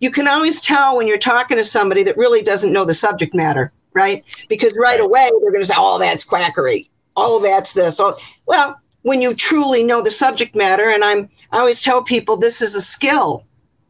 You 0.00 0.10
can 0.10 0.26
always 0.26 0.60
tell 0.60 0.96
when 0.96 1.06
you're 1.06 1.18
talking 1.18 1.56
to 1.56 1.64
somebody 1.64 2.02
that 2.02 2.16
really 2.16 2.42
doesn't 2.42 2.72
know 2.72 2.84
the 2.84 2.94
subject 2.94 3.34
matter, 3.34 3.72
right? 3.94 4.24
Because 4.48 4.76
right, 4.76 4.98
right. 4.98 5.00
away 5.00 5.30
they're 5.40 5.52
going 5.52 5.62
to 5.62 5.66
say, 5.66 5.74
oh, 5.76 5.98
that's 5.98 6.24
quackery. 6.24 6.90
Oh, 7.16 7.40
that's 7.42 7.72
this. 7.72 8.00
Oh, 8.00 8.16
well, 8.46 8.80
when 9.02 9.22
you 9.22 9.34
truly 9.34 9.84
know 9.84 10.02
the 10.02 10.10
subject 10.10 10.54
matter, 10.56 10.88
and 10.88 11.04
I'm, 11.04 11.28
I 11.52 11.58
always 11.58 11.80
tell 11.80 12.02
people 12.02 12.36
this 12.36 12.60
is 12.60 12.74
a 12.74 12.80
skill. 12.80 13.44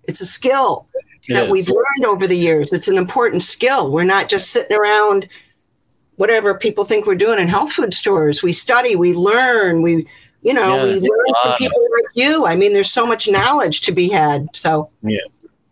It's 0.04 0.20
a 0.20 0.26
skill 0.26 0.86
it 1.28 1.34
that 1.34 1.44
is. 1.44 1.50
we've 1.50 1.68
learned 1.68 2.04
over 2.06 2.26
the 2.26 2.36
years. 2.36 2.72
It's 2.72 2.88
an 2.88 2.98
important 2.98 3.42
skill. 3.42 3.90
We're 3.90 4.04
not 4.04 4.28
just 4.28 4.50
sitting 4.50 4.76
around 4.76 5.28
whatever 6.16 6.54
people 6.54 6.84
think 6.84 7.06
we're 7.06 7.14
doing 7.14 7.38
in 7.38 7.48
health 7.48 7.72
food 7.72 7.94
stores. 7.94 8.42
We 8.42 8.52
study, 8.52 8.96
we 8.96 9.14
learn, 9.14 9.82
we 9.82 10.04
you 10.42 10.52
know, 10.52 10.76
yeah, 10.76 10.84
we 10.84 10.92
learn 10.98 11.34
from 11.42 11.54
people 11.56 11.80
like 11.80 12.10
you. 12.14 12.46
I 12.46 12.56
mean, 12.56 12.72
there's 12.72 12.90
so 12.90 13.06
much 13.06 13.28
knowledge 13.28 13.80
to 13.82 13.92
be 13.92 14.08
had. 14.08 14.48
So 14.54 14.90
yeah, 15.02 15.18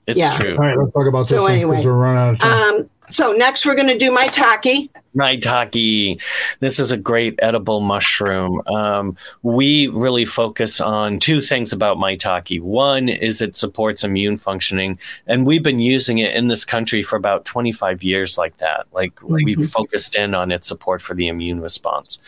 it's 0.06 0.18
yeah. 0.18 0.38
true. 0.38 0.52
All 0.52 0.58
right, 0.58 0.78
let's 0.78 0.92
talk 0.92 1.06
about 1.06 1.22
this. 1.22 1.30
So 1.30 1.46
anyway, 1.46 1.84
we're 1.84 1.92
running 1.92 2.18
out 2.18 2.30
of 2.34 2.38
time. 2.38 2.74
Um, 2.74 2.90
so 3.08 3.32
next 3.32 3.66
we're 3.66 3.74
going 3.74 3.88
to 3.88 3.98
do 3.98 4.12
maitake. 5.16 5.70
Maitake. 5.70 6.20
This 6.60 6.78
is 6.78 6.92
a 6.92 6.96
great 6.96 7.38
edible 7.40 7.80
mushroom. 7.80 8.60
Um, 8.66 9.16
we 9.42 9.88
really 9.88 10.24
focus 10.24 10.80
on 10.80 11.18
two 11.18 11.40
things 11.40 11.72
about 11.72 11.98
maitake. 11.98 12.60
One 12.60 13.08
is 13.08 13.40
it 13.40 13.56
supports 13.56 14.04
immune 14.04 14.36
functioning, 14.36 14.98
and 15.26 15.46
we've 15.46 15.62
been 15.62 15.80
using 15.80 16.18
it 16.18 16.34
in 16.34 16.48
this 16.48 16.64
country 16.64 17.02
for 17.02 17.16
about 17.16 17.44
25 17.44 18.02
years 18.02 18.38
like 18.38 18.56
that. 18.58 18.86
Like 18.92 19.14
mm-hmm. 19.16 19.44
we've 19.44 19.68
focused 19.68 20.14
in 20.14 20.34
on 20.34 20.50
its 20.50 20.66
support 20.66 21.00
for 21.00 21.14
the 21.14 21.28
immune 21.28 21.60
response. 21.60 22.20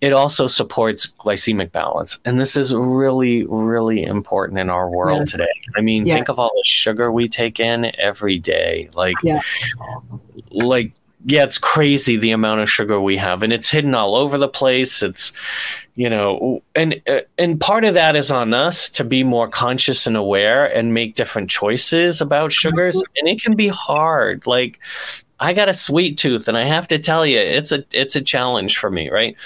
It 0.00 0.12
also 0.12 0.46
supports 0.46 1.12
glycemic 1.12 1.72
balance, 1.72 2.20
and 2.24 2.38
this 2.38 2.56
is 2.56 2.74
really, 2.74 3.44
really 3.46 4.04
important 4.04 4.58
in 4.58 4.70
our 4.70 4.88
world 4.88 5.20
yes. 5.20 5.32
today. 5.32 5.52
I 5.76 5.80
mean, 5.80 6.06
yes. 6.06 6.14
think 6.14 6.28
of 6.28 6.38
all 6.38 6.52
the 6.54 6.62
sugar 6.64 7.10
we 7.10 7.28
take 7.28 7.58
in 7.58 7.90
every 7.98 8.38
day. 8.38 8.90
Like, 8.94 9.16
yeah. 9.24 9.40
like 10.52 10.92
yeah, 11.28 11.44
it's 11.44 11.58
crazy 11.58 12.16
the 12.16 12.30
amount 12.30 12.62
of 12.62 12.70
sugar 12.70 12.98
we 12.98 13.18
have, 13.18 13.42
and 13.42 13.52
it's 13.52 13.68
hidden 13.68 13.94
all 13.94 14.16
over 14.16 14.38
the 14.38 14.48
place. 14.48 15.02
It's, 15.02 15.30
you 15.94 16.08
know, 16.08 16.62
and 16.74 17.02
uh, 17.06 17.20
and 17.36 17.60
part 17.60 17.84
of 17.84 17.92
that 17.92 18.16
is 18.16 18.32
on 18.32 18.54
us 18.54 18.88
to 18.90 19.04
be 19.04 19.22
more 19.24 19.46
conscious 19.46 20.06
and 20.06 20.16
aware 20.16 20.74
and 20.74 20.94
make 20.94 21.16
different 21.16 21.50
choices 21.50 22.22
about 22.22 22.50
sugars, 22.50 22.96
mm-hmm. 22.96 23.12
and 23.18 23.28
it 23.28 23.42
can 23.42 23.56
be 23.56 23.68
hard. 23.68 24.46
Like, 24.46 24.80
I 25.38 25.52
got 25.52 25.68
a 25.68 25.74
sweet 25.74 26.16
tooth, 26.16 26.48
and 26.48 26.56
I 26.56 26.64
have 26.64 26.88
to 26.88 26.98
tell 26.98 27.26
you, 27.26 27.38
it's 27.38 27.72
a 27.72 27.84
it's 27.92 28.16
a 28.16 28.22
challenge 28.22 28.78
for 28.78 28.90
me, 28.90 29.10
right? 29.10 29.36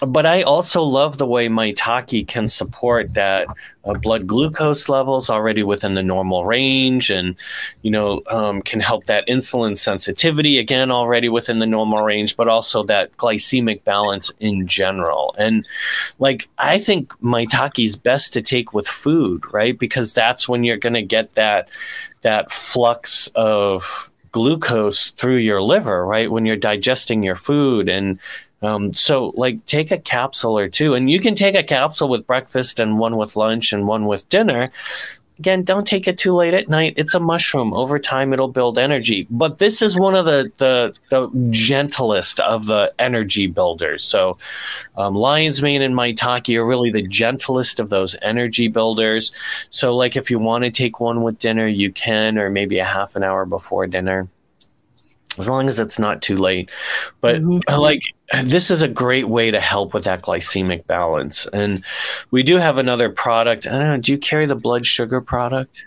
But 0.00 0.26
I 0.26 0.42
also 0.42 0.82
love 0.82 1.18
the 1.18 1.26
way 1.26 1.48
maitake 1.48 2.26
can 2.26 2.48
support 2.48 3.14
that 3.14 3.46
uh, 3.84 3.94
blood 3.94 4.26
glucose 4.26 4.88
levels 4.88 5.30
already 5.30 5.62
within 5.62 5.94
the 5.94 6.02
normal 6.02 6.44
range, 6.44 7.10
and 7.10 7.36
you 7.82 7.90
know 7.90 8.22
um, 8.28 8.60
can 8.62 8.80
help 8.80 9.06
that 9.06 9.26
insulin 9.28 9.78
sensitivity 9.78 10.58
again 10.58 10.90
already 10.90 11.28
within 11.28 11.60
the 11.60 11.66
normal 11.66 12.02
range, 12.02 12.36
but 12.36 12.48
also 12.48 12.82
that 12.82 13.16
glycemic 13.18 13.84
balance 13.84 14.30
in 14.40 14.66
general. 14.66 15.34
And 15.38 15.64
like 16.18 16.48
I 16.58 16.78
think 16.78 17.10
maitake 17.20 17.82
is 17.82 17.96
best 17.96 18.32
to 18.32 18.42
take 18.42 18.74
with 18.74 18.88
food, 18.88 19.42
right? 19.52 19.78
Because 19.78 20.12
that's 20.12 20.48
when 20.48 20.64
you're 20.64 20.76
going 20.76 20.94
to 20.94 21.02
get 21.02 21.34
that 21.36 21.68
that 22.22 22.50
flux 22.50 23.28
of 23.36 24.10
glucose 24.34 25.10
through 25.10 25.36
your 25.36 25.62
liver, 25.62 26.04
right? 26.04 26.28
When 26.28 26.44
you're 26.44 26.56
digesting 26.56 27.22
your 27.22 27.36
food 27.36 27.88
and 27.88 28.18
um, 28.64 28.92
so, 28.92 29.32
like, 29.36 29.64
take 29.66 29.90
a 29.90 29.98
capsule 29.98 30.58
or 30.58 30.68
two, 30.68 30.94
and 30.94 31.10
you 31.10 31.20
can 31.20 31.34
take 31.34 31.54
a 31.54 31.62
capsule 31.62 32.08
with 32.08 32.26
breakfast 32.26 32.80
and 32.80 32.98
one 32.98 33.16
with 33.16 33.36
lunch 33.36 33.72
and 33.72 33.86
one 33.86 34.06
with 34.06 34.28
dinner. 34.28 34.70
Again, 35.40 35.64
don't 35.64 35.84
take 35.86 36.06
it 36.06 36.16
too 36.16 36.32
late 36.32 36.54
at 36.54 36.68
night. 36.68 36.94
It's 36.96 37.14
a 37.14 37.18
mushroom. 37.18 37.74
Over 37.74 37.98
time, 37.98 38.32
it'll 38.32 38.46
build 38.46 38.78
energy. 38.78 39.26
But 39.30 39.58
this 39.58 39.82
is 39.82 39.98
one 39.98 40.14
of 40.14 40.26
the 40.26 40.52
the, 40.58 40.94
the 41.10 41.28
gentlest 41.50 42.38
of 42.38 42.66
the 42.66 42.92
energy 43.00 43.48
builders. 43.48 44.04
So, 44.04 44.38
um, 44.96 45.16
lion's 45.16 45.60
mane 45.60 45.82
and 45.82 45.94
maitake 45.94 46.56
are 46.56 46.64
really 46.64 46.90
the 46.90 47.02
gentlest 47.02 47.80
of 47.80 47.90
those 47.90 48.14
energy 48.22 48.68
builders. 48.68 49.32
So, 49.70 49.96
like, 49.96 50.14
if 50.14 50.30
you 50.30 50.38
want 50.38 50.62
to 50.64 50.70
take 50.70 51.00
one 51.00 51.22
with 51.22 51.40
dinner, 51.40 51.66
you 51.66 51.90
can, 51.90 52.38
or 52.38 52.48
maybe 52.48 52.78
a 52.78 52.84
half 52.84 53.16
an 53.16 53.24
hour 53.24 53.44
before 53.44 53.88
dinner 53.88 54.28
as 55.38 55.48
long 55.48 55.68
as 55.68 55.80
it's 55.80 55.98
not 55.98 56.22
too 56.22 56.36
late. 56.36 56.70
But 57.20 57.42
mm-hmm. 57.42 57.80
like 57.80 58.02
this 58.42 58.70
is 58.70 58.82
a 58.82 58.88
great 58.88 59.28
way 59.28 59.50
to 59.50 59.60
help 59.60 59.94
with 59.94 60.04
that 60.04 60.22
glycemic 60.22 60.86
balance. 60.86 61.46
And 61.52 61.84
we 62.30 62.42
do 62.42 62.56
have 62.56 62.78
another 62.78 63.10
product. 63.10 63.66
I 63.66 63.72
don't 63.72 63.80
know, 63.80 63.96
do 63.98 64.12
you 64.12 64.18
carry 64.18 64.46
the 64.46 64.56
blood 64.56 64.86
sugar 64.86 65.20
product? 65.20 65.86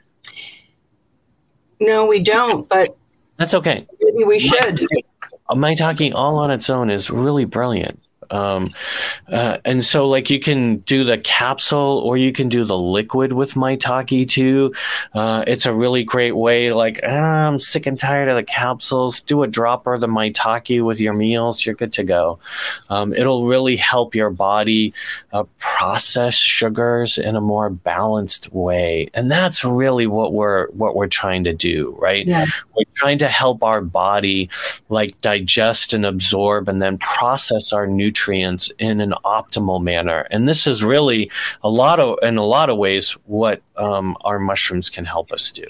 No, 1.80 2.06
we 2.08 2.24
don't, 2.24 2.68
but 2.68 2.98
that's 3.38 3.54
okay. 3.54 3.86
Maybe 4.02 4.24
we 4.24 4.40
should. 4.40 4.88
Maitake 5.50 6.14
all 6.14 6.38
on 6.38 6.52
its 6.52 6.70
own 6.70 6.90
is 6.90 7.10
really 7.10 7.46
brilliant. 7.46 8.02
Um, 8.30 8.74
uh, 9.32 9.58
and 9.66 9.84
so, 9.84 10.08
like, 10.08 10.30
you 10.30 10.40
can 10.40 10.78
do 10.78 11.04
the 11.04 11.18
capsule 11.18 12.02
or 12.04 12.18
you 12.18 12.32
can 12.32 12.50
do 12.50 12.64
the 12.64 12.78
liquid 12.78 13.34
with 13.34 13.54
maitake 13.54 14.30
too. 14.30 14.74
Uh, 15.14 15.44
it's 15.48 15.66
a 15.66 15.74
really 15.74 16.04
great 16.04 16.34
way. 16.34 16.72
Like, 16.72 17.00
ah, 17.04 17.48
I'm 17.48 17.60
sick 17.60 17.86
and 17.86 17.98
tired 17.98 18.30
of 18.30 18.36
the 18.36 18.44
capsules. 18.44 19.22
Do 19.22 19.44
a 19.44 19.48
dropper 19.48 19.94
of 19.94 20.02
the 20.02 20.08
maitake 20.08 20.84
with 20.84 21.00
your 21.00 21.14
meals. 21.14 21.66
You're 21.66 21.76
good 21.76 21.94
to 21.94 22.04
go. 22.04 22.40
Um, 22.90 23.14
it'll 23.14 23.48
really 23.48 23.76
help 23.76 24.16
your 24.16 24.30
body 24.30 24.94
uh, 25.34 25.44
process 25.58 26.36
sugars 26.36 27.18
in 27.18 27.36
a 27.36 27.42
more 27.42 27.70
balanced 27.70 28.54
way, 28.54 29.10
and 29.14 29.32
that's 29.32 29.64
really 29.64 30.08
what 30.08 30.34
we're 30.34 30.68
what 30.72 30.96
we're 30.96 31.08
trying 31.08 31.44
to 31.46 31.54
do, 31.54 31.96
right? 32.00 32.26
Yeah. 32.26 32.46
We're 32.76 32.84
trying 32.96 33.20
to 33.20 33.28
help 33.28 33.64
our 33.64 33.82
body 33.82 34.50
like 34.90 35.20
digest 35.22 35.94
and 35.94 36.06
absorb 36.06 36.68
and 36.68 36.82
then 36.82 36.98
process 36.98 37.74
our 37.74 37.88
nutrients 37.88 38.17
nutrients 38.18 38.72
in 38.80 39.02
an 39.02 39.14
optimal 39.24 39.82
manner. 39.82 40.28
And 40.32 40.48
this 40.48 40.68
is 40.68 40.84
really 40.84 41.30
a 41.64 41.70
lot 41.70 42.00
of, 42.00 42.18
in 42.24 42.38
a 42.38 42.46
lot 42.46 42.70
of 42.70 42.78
ways, 42.78 43.12
what 43.26 43.62
um, 43.76 44.18
our 44.22 44.40
mushrooms 44.40 44.90
can 44.90 45.06
help 45.06 45.32
us 45.32 45.52
do. 45.52 45.66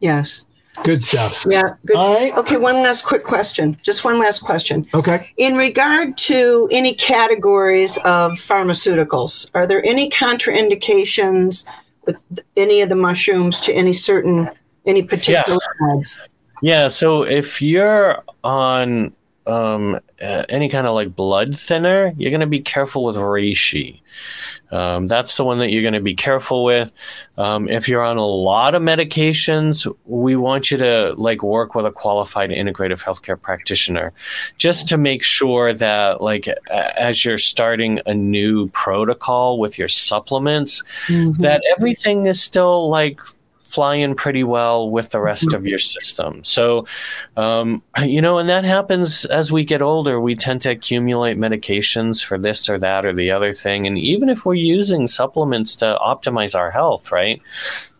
Yes. 0.00 0.48
Good 0.84 1.02
stuff. 1.02 1.46
Yeah. 1.48 1.74
Good 1.86 1.96
All 1.96 2.14
right. 2.14 2.36
Okay. 2.36 2.58
One 2.58 2.76
last 2.76 3.06
quick 3.06 3.24
question. 3.24 3.78
Just 3.82 4.04
one 4.04 4.18
last 4.18 4.40
question. 4.40 4.86
Okay. 4.92 5.22
In 5.38 5.56
regard 5.56 6.18
to 6.18 6.68
any 6.70 6.94
categories 6.94 7.96
of 7.98 8.32
pharmaceuticals, 8.32 9.50
are 9.54 9.66
there 9.66 9.84
any 9.86 10.10
contraindications 10.10 11.66
with 12.04 12.22
any 12.56 12.82
of 12.82 12.90
the 12.90 12.96
mushrooms 12.96 13.58
to 13.60 13.72
any 13.72 13.92
certain, 13.92 14.50
any 14.84 15.02
particular 15.02 15.58
yeah. 15.90 16.02
Yeah. 16.62 16.88
So 16.88 17.22
if 17.22 17.62
you're 17.62 18.22
on 18.44 19.12
um, 19.46 19.94
uh, 20.20 20.44
any 20.48 20.68
kind 20.68 20.86
of 20.86 20.94
like 20.94 21.14
blood 21.14 21.56
thinner, 21.56 22.12
you're 22.16 22.30
going 22.30 22.40
to 22.40 22.46
be 22.46 22.60
careful 22.60 23.04
with 23.04 23.16
reishi. 23.16 24.00
Um, 24.72 25.06
that's 25.06 25.36
the 25.36 25.44
one 25.44 25.58
that 25.58 25.70
you're 25.70 25.82
going 25.82 25.94
to 25.94 26.00
be 26.00 26.14
careful 26.14 26.64
with. 26.64 26.92
Um, 27.38 27.68
if 27.68 27.88
you're 27.88 28.02
on 28.02 28.16
a 28.16 28.26
lot 28.26 28.74
of 28.74 28.82
medications, 28.82 29.86
we 30.06 30.34
want 30.34 30.70
you 30.70 30.76
to 30.78 31.14
like 31.16 31.42
work 31.42 31.74
with 31.74 31.86
a 31.86 31.92
qualified 31.92 32.50
integrative 32.50 33.02
healthcare 33.02 33.40
practitioner, 33.40 34.12
just 34.58 34.88
to 34.88 34.98
make 34.98 35.22
sure 35.22 35.72
that 35.72 36.20
like 36.20 36.48
as 36.96 37.24
you're 37.24 37.38
starting 37.38 38.00
a 38.06 38.14
new 38.14 38.68
protocol 38.70 39.58
with 39.58 39.78
your 39.78 39.88
supplements, 39.88 40.82
mm-hmm. 41.06 41.40
that 41.42 41.62
everything 41.78 42.26
is 42.26 42.42
still 42.42 42.88
like 42.88 43.20
flying 43.68 44.14
pretty 44.14 44.44
well 44.44 44.88
with 44.88 45.10
the 45.10 45.20
rest 45.20 45.52
of 45.52 45.66
your 45.66 45.78
system. 45.78 46.42
So, 46.44 46.86
um, 47.36 47.82
you 48.02 48.20
know, 48.20 48.38
and 48.38 48.48
that 48.48 48.64
happens 48.64 49.24
as 49.24 49.50
we 49.50 49.64
get 49.64 49.82
older. 49.82 50.20
We 50.20 50.36
tend 50.36 50.62
to 50.62 50.70
accumulate 50.70 51.36
medications 51.36 52.24
for 52.24 52.38
this 52.38 52.68
or 52.68 52.78
that 52.78 53.04
or 53.04 53.12
the 53.12 53.32
other 53.32 53.52
thing. 53.52 53.86
And 53.86 53.98
even 53.98 54.28
if 54.28 54.46
we're 54.46 54.54
using 54.54 55.06
supplements 55.06 55.74
to 55.76 55.98
optimize 56.00 56.56
our 56.56 56.70
health, 56.70 57.10
right? 57.10 57.42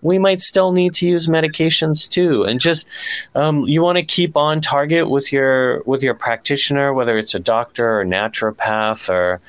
We 0.02 0.18
might 0.18 0.40
still 0.40 0.70
need 0.70 0.94
to 0.94 1.08
use 1.08 1.26
medications 1.26 2.08
too, 2.08 2.44
and 2.44 2.60
just 2.60 2.86
um, 3.34 3.64
you 3.64 3.82
want 3.82 3.98
to 3.98 4.04
keep 4.04 4.36
on 4.36 4.60
target 4.60 5.10
with 5.10 5.32
your 5.32 5.82
with 5.84 6.02
your 6.02 6.14
practitioner, 6.14 6.94
whether 6.94 7.18
it's 7.18 7.34
a 7.34 7.40
doctor 7.40 8.00
or 8.00 8.04
naturopath 8.04 9.08
or 9.08 9.40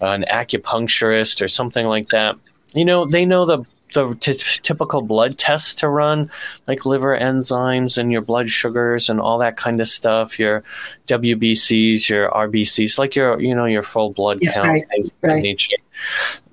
an 0.00 0.24
acupuncturist 0.30 1.42
or 1.42 1.48
something 1.48 1.86
like 1.86 2.08
that. 2.08 2.36
You 2.72 2.86
know, 2.86 3.04
they 3.04 3.26
know 3.26 3.44
the 3.44 3.64
the 3.96 4.14
t- 4.14 4.60
typical 4.62 5.02
blood 5.02 5.38
tests 5.38 5.74
to 5.74 5.88
run, 5.88 6.30
like 6.66 6.86
liver 6.86 7.18
enzymes 7.18 7.98
and 7.98 8.12
your 8.12 8.22
blood 8.22 8.48
sugars 8.48 9.08
and 9.08 9.20
all 9.20 9.38
that 9.38 9.56
kind 9.56 9.80
of 9.80 9.88
stuff, 9.88 10.38
your 10.38 10.62
WBCs, 11.06 12.08
your 12.08 12.30
RBCs, 12.30 12.98
like 12.98 13.14
your 13.14 13.40
you 13.40 13.54
know 13.54 13.66
your 13.66 13.82
full 13.82 14.10
blood 14.10 14.38
yeah, 14.40 14.52
count, 14.52 14.68
right, 14.68 14.88
things 14.88 15.12
right. 15.22 15.42
nature. 15.42 15.76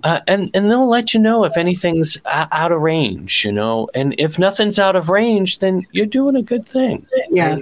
Uh, 0.03 0.19
and 0.27 0.49
and 0.53 0.69
they'll 0.69 0.87
let 0.87 1.13
you 1.13 1.19
know 1.19 1.43
if 1.43 1.57
anything's 1.57 2.17
a- 2.25 2.47
out 2.51 2.71
of 2.71 2.81
range, 2.81 3.45
you 3.45 3.51
know, 3.51 3.87
and 3.93 4.15
if 4.17 4.39
nothing's 4.39 4.79
out 4.79 4.95
of 4.95 5.09
range, 5.09 5.59
then 5.59 5.85
you're 5.91 6.05
doing 6.05 6.35
a 6.35 6.41
good 6.41 6.67
thing. 6.67 7.05
Yeah, 7.29 7.59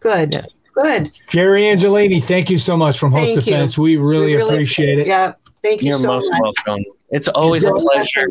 good. 0.00 0.34
Yeah. 0.34 0.44
Good. 0.74 1.12
Jerry 1.28 1.62
Angelini, 1.62 2.22
thank 2.22 2.50
you 2.50 2.58
so 2.58 2.76
much 2.76 2.98
from 2.98 3.12
Host 3.12 3.34
thank 3.34 3.44
Defense. 3.44 3.76
You. 3.76 3.82
We 3.84 3.96
really, 3.96 4.26
we 4.26 4.34
really 4.34 4.54
appreciate 4.54 4.98
it. 4.98 5.06
Yeah, 5.06 5.34
thank 5.62 5.82
you 5.82 5.90
You're 5.90 5.98
so 5.98 6.08
most 6.08 6.32
much. 6.32 6.40
welcome. 6.66 6.84
It's 7.10 7.28
always 7.28 7.64
a 7.64 7.72
pleasure 7.72 8.26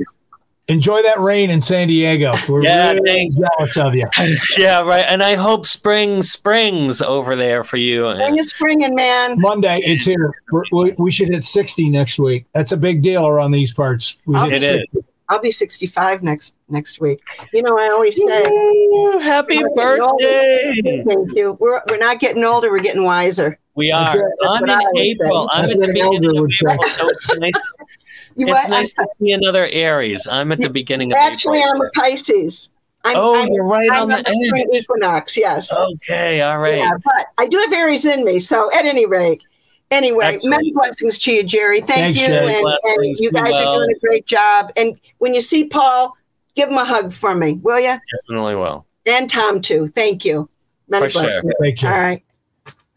enjoy 0.67 1.01
that 1.01 1.19
rain 1.19 1.49
in 1.49 1.61
San 1.61 1.87
Diego. 1.87 2.33
We're 2.47 2.63
yeah, 2.63 2.91
really 2.91 3.09
thanks. 3.09 3.35
jealous 3.37 3.77
of 3.77 3.95
you. 3.95 4.07
yeah, 4.57 4.81
right. 4.81 5.05
And 5.07 5.21
I 5.21 5.35
hope 5.35 5.65
spring 5.65 6.21
springs 6.21 7.01
over 7.01 7.35
there 7.35 7.63
for 7.63 7.77
you. 7.77 8.11
Spring 8.13 8.37
is 8.37 8.49
springing, 8.49 8.95
man. 8.95 9.39
Monday, 9.39 9.79
it's 9.83 10.05
here. 10.05 10.33
We're, 10.51 10.93
we 10.97 11.11
should 11.11 11.29
hit 11.29 11.43
60 11.43 11.89
next 11.89 12.19
week. 12.19 12.45
That's 12.53 12.71
a 12.71 12.77
big 12.77 13.01
deal 13.01 13.27
around 13.27 13.51
these 13.51 13.73
parts. 13.73 14.21
We 14.25 14.37
it 14.37 14.63
is. 14.63 15.03
I'll 15.29 15.39
be 15.39 15.51
65 15.51 16.21
next 16.21 16.57
next 16.69 16.99
week. 16.99 17.21
You 17.53 17.63
know, 17.63 17.77
I 17.79 17.89
always 17.89 18.15
say, 18.15 18.45
Ooh, 18.45 19.19
happy 19.19 19.61
birthday! 19.73 21.03
Thank 21.07 21.33
you. 21.33 21.57
We're 21.59 21.81
we're 21.89 21.97
not 21.97 22.19
getting 22.19 22.43
older. 22.43 22.69
We're 22.69 22.79
getting 22.79 23.03
wiser. 23.03 23.57
We 23.75 23.91
are. 23.91 24.05
That's 24.05 24.25
I'm 24.47 24.69
in 24.69 24.97
April. 24.97 25.49
I'm 25.51 25.63
That's 25.63 25.73
at 25.75 25.79
the 25.79 25.87
what 25.87 25.89
an 25.89 25.97
elder 25.97 26.19
beginning 26.19 26.43
of. 26.43 26.51
April. 26.51 26.83
So 26.83 27.07
it's 27.09 27.37
nice, 27.39 27.53
You 28.35 28.45
it's 28.47 28.51
what? 28.51 28.69
nice 28.69 28.93
to 28.93 29.07
see 29.19 29.31
another 29.31 29.67
Aries. 29.71 30.27
I'm 30.29 30.51
at 30.51 30.59
the 30.59 30.69
beginning 30.69 31.11
of 31.11 31.17
April. 31.17 31.31
Actually, 31.31 31.59
April. 31.59 31.71
I'm 31.75 31.81
a 31.81 31.89
Pisces. 31.95 32.71
I'm, 33.05 33.17
Oh, 33.17 33.41
I'm, 33.41 33.49
you're 33.51 33.67
right 33.67 33.89
I'm 33.91 34.03
on 34.03 34.07
the 34.09 34.45
spring 34.47 34.67
edge. 34.73 34.81
equinox. 34.83 35.35
Yes. 35.37 35.75
Okay, 35.75 36.41
all 36.41 36.59
right. 36.59 36.77
Yeah, 36.77 36.93
but 37.03 37.25
I 37.37 37.47
do 37.47 37.57
have 37.57 37.73
Aries 37.73 38.05
in 38.05 38.23
me. 38.23 38.39
So 38.39 38.69
at 38.73 38.85
any 38.85 39.05
rate, 39.05 39.45
anyway, 39.91 40.25
Excellent. 40.27 40.57
many 40.57 40.71
blessings 40.71 41.19
to 41.19 41.31
you, 41.33 41.43
Jerry. 41.43 41.79
Thank 41.81 41.89
Thanks, 42.15 42.21
you, 42.21 42.27
Jerry. 42.27 42.53
and, 42.55 42.65
and 42.65 43.15
you 43.19 43.29
Be 43.31 43.41
guys 43.41 43.55
are 43.57 43.75
doing 43.75 43.89
a 43.93 43.99
great 44.07 44.25
job. 44.25 44.71
And 44.77 44.97
when 45.17 45.33
you 45.33 45.41
see 45.41 45.65
Paul, 45.67 46.15
give 46.55 46.69
him 46.69 46.77
a 46.77 46.85
hug 46.85 47.11
for 47.11 47.35
me, 47.35 47.53
will 47.55 47.79
you? 47.79 47.97
Definitely 48.27 48.55
will. 48.55 48.85
And 49.05 49.29
Tom 49.29 49.59
too. 49.59 49.87
Thank 49.87 50.23
you. 50.23 50.47
Many 50.87 51.05
For 51.05 51.09
sure. 51.09 51.21
blessings. 51.23 51.53
Thank 51.59 51.81
you. 51.81 51.89
All 51.89 51.99
right. 51.99 52.23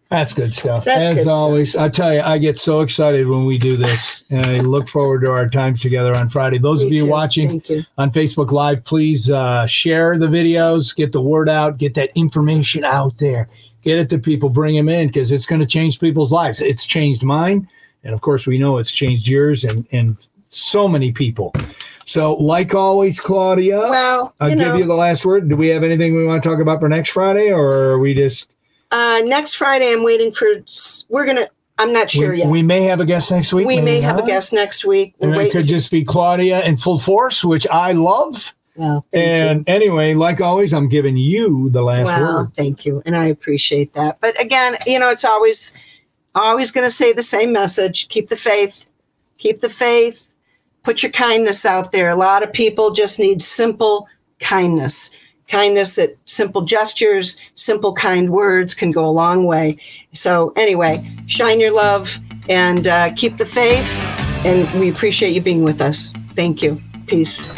That's 0.08 0.32
good 0.32 0.54
stuff. 0.54 0.84
That's 0.84 1.10
As 1.10 1.14
good 1.16 1.22
stuff. 1.22 1.34
always, 1.34 1.74
I 1.74 1.88
tell 1.88 2.14
you, 2.14 2.20
I 2.20 2.38
get 2.38 2.58
so 2.58 2.80
excited 2.80 3.26
when 3.26 3.44
we 3.44 3.58
do 3.58 3.76
this, 3.76 4.22
and 4.30 4.46
I 4.46 4.60
look 4.60 4.88
forward 4.88 5.22
to 5.22 5.30
our 5.32 5.48
times 5.48 5.82
together 5.82 6.16
on 6.16 6.28
Friday. 6.28 6.58
Those 6.58 6.80
Me 6.82 6.86
of 6.86 6.92
you 6.92 6.98
too. 6.98 7.06
watching 7.06 7.62
you. 7.66 7.82
on 7.98 8.12
Facebook 8.12 8.52
Live, 8.52 8.84
please 8.84 9.28
uh, 9.30 9.66
share 9.66 10.16
the 10.16 10.28
videos, 10.28 10.94
get 10.94 11.10
the 11.10 11.20
word 11.20 11.48
out, 11.48 11.78
get 11.78 11.94
that 11.94 12.10
information 12.14 12.84
out 12.84 13.18
there, 13.18 13.48
get 13.82 13.98
it 13.98 14.08
to 14.10 14.18
people, 14.18 14.48
bring 14.48 14.76
them 14.76 14.88
in 14.88 15.08
because 15.08 15.32
it's 15.32 15.46
going 15.46 15.60
to 15.60 15.66
change 15.66 15.98
people's 15.98 16.30
lives. 16.30 16.60
It's 16.60 16.86
changed 16.86 17.24
mine, 17.24 17.68
and 18.04 18.14
of 18.14 18.20
course, 18.20 18.46
we 18.46 18.58
know 18.58 18.78
it's 18.78 18.92
changed 18.92 19.26
yours 19.26 19.64
and 19.64 19.86
and 19.90 20.16
so 20.50 20.86
many 20.86 21.10
people. 21.10 21.52
So, 22.04 22.34
like 22.34 22.72
always, 22.76 23.18
Claudia, 23.18 23.80
Well, 23.80 24.32
I'll 24.38 24.50
you 24.50 24.54
give 24.56 24.76
you 24.76 24.84
the 24.84 24.94
last 24.94 25.26
word. 25.26 25.48
Do 25.48 25.56
we 25.56 25.66
have 25.70 25.82
anything 25.82 26.14
we 26.14 26.24
want 26.24 26.40
to 26.44 26.48
talk 26.48 26.60
about 26.60 26.78
for 26.78 26.88
next 26.88 27.10
Friday, 27.10 27.50
or 27.50 27.74
are 27.74 27.98
we 27.98 28.14
just? 28.14 28.52
Uh, 28.90 29.22
next 29.24 29.54
Friday, 29.54 29.92
I'm 29.92 30.04
waiting 30.04 30.32
for. 30.32 30.46
We're 31.08 31.26
gonna. 31.26 31.48
I'm 31.78 31.92
not 31.92 32.10
sure 32.10 32.32
we, 32.32 32.38
yet. 32.38 32.48
we 32.48 32.62
may 32.62 32.82
have 32.82 33.00
a 33.00 33.04
guest 33.04 33.30
next 33.30 33.52
week. 33.52 33.66
we 33.66 33.76
may 33.76 33.84
maybe 33.84 34.00
have 34.00 34.18
a 34.18 34.26
guest 34.26 34.52
next 34.52 34.84
week. 34.86 35.14
We're 35.18 35.32
And 35.32 35.42
it 35.42 35.52
could 35.52 35.66
just 35.66 35.90
be 35.90 36.04
Claudia 36.04 36.64
in 36.64 36.78
full 36.78 36.98
force, 36.98 37.44
which 37.44 37.66
I 37.70 37.92
love. 37.92 38.54
well, 38.76 39.04
thank 39.12 39.26
you. 39.26 39.30
And 39.32 39.68
anyway, 39.68 40.14
like 40.14 40.40
always, 40.40 40.72
I'm 40.72 40.88
giving 40.88 41.18
you 41.18 41.68
the 41.70 41.82
last 41.82 42.06
Well, 42.06 42.38
word. 42.44 42.54
thank 42.56 42.86
you, 42.86 43.02
and 43.04 43.14
I 43.14 43.26
appreciate 43.26 43.92
that. 43.92 44.18
But 44.20 44.40
again, 44.40 44.76
you 44.86 44.98
know, 44.98 45.10
it's 45.10 45.24
always 45.24 45.76
always 46.34 46.70
going 46.70 46.86
to 46.86 46.90
say 46.90 47.12
the 47.12 47.22
same 47.22 47.52
message: 47.52 48.08
keep 48.08 48.28
the 48.28 48.36
faith, 48.36 48.86
keep 49.36 49.60
the 49.60 49.68
faith, 49.70 50.32
put 50.82 51.02
your 51.02 51.12
kindness 51.12 51.66
out 51.66 51.92
there. 51.92 52.08
A 52.08 52.16
lot 52.16 52.42
of 52.42 52.52
people 52.52 52.90
just 52.90 53.18
need 53.18 53.42
simple 53.42 54.08
kindness. 54.40 55.10
Kindness 55.48 55.94
that 55.96 56.16
simple 56.24 56.62
gestures, 56.62 57.40
simple 57.54 57.92
kind 57.92 58.30
words 58.30 58.74
can 58.74 58.90
go 58.90 59.06
a 59.06 59.10
long 59.10 59.44
way. 59.44 59.76
So, 60.12 60.52
anyway, 60.56 61.06
shine 61.26 61.60
your 61.60 61.72
love 61.72 62.18
and 62.48 62.86
uh, 62.86 63.12
keep 63.14 63.36
the 63.36 63.46
faith. 63.46 63.86
And 64.44 64.68
we 64.80 64.90
appreciate 64.90 65.34
you 65.34 65.40
being 65.40 65.62
with 65.62 65.80
us. 65.80 66.12
Thank 66.34 66.62
you. 66.62 66.80
Peace. 67.06 67.48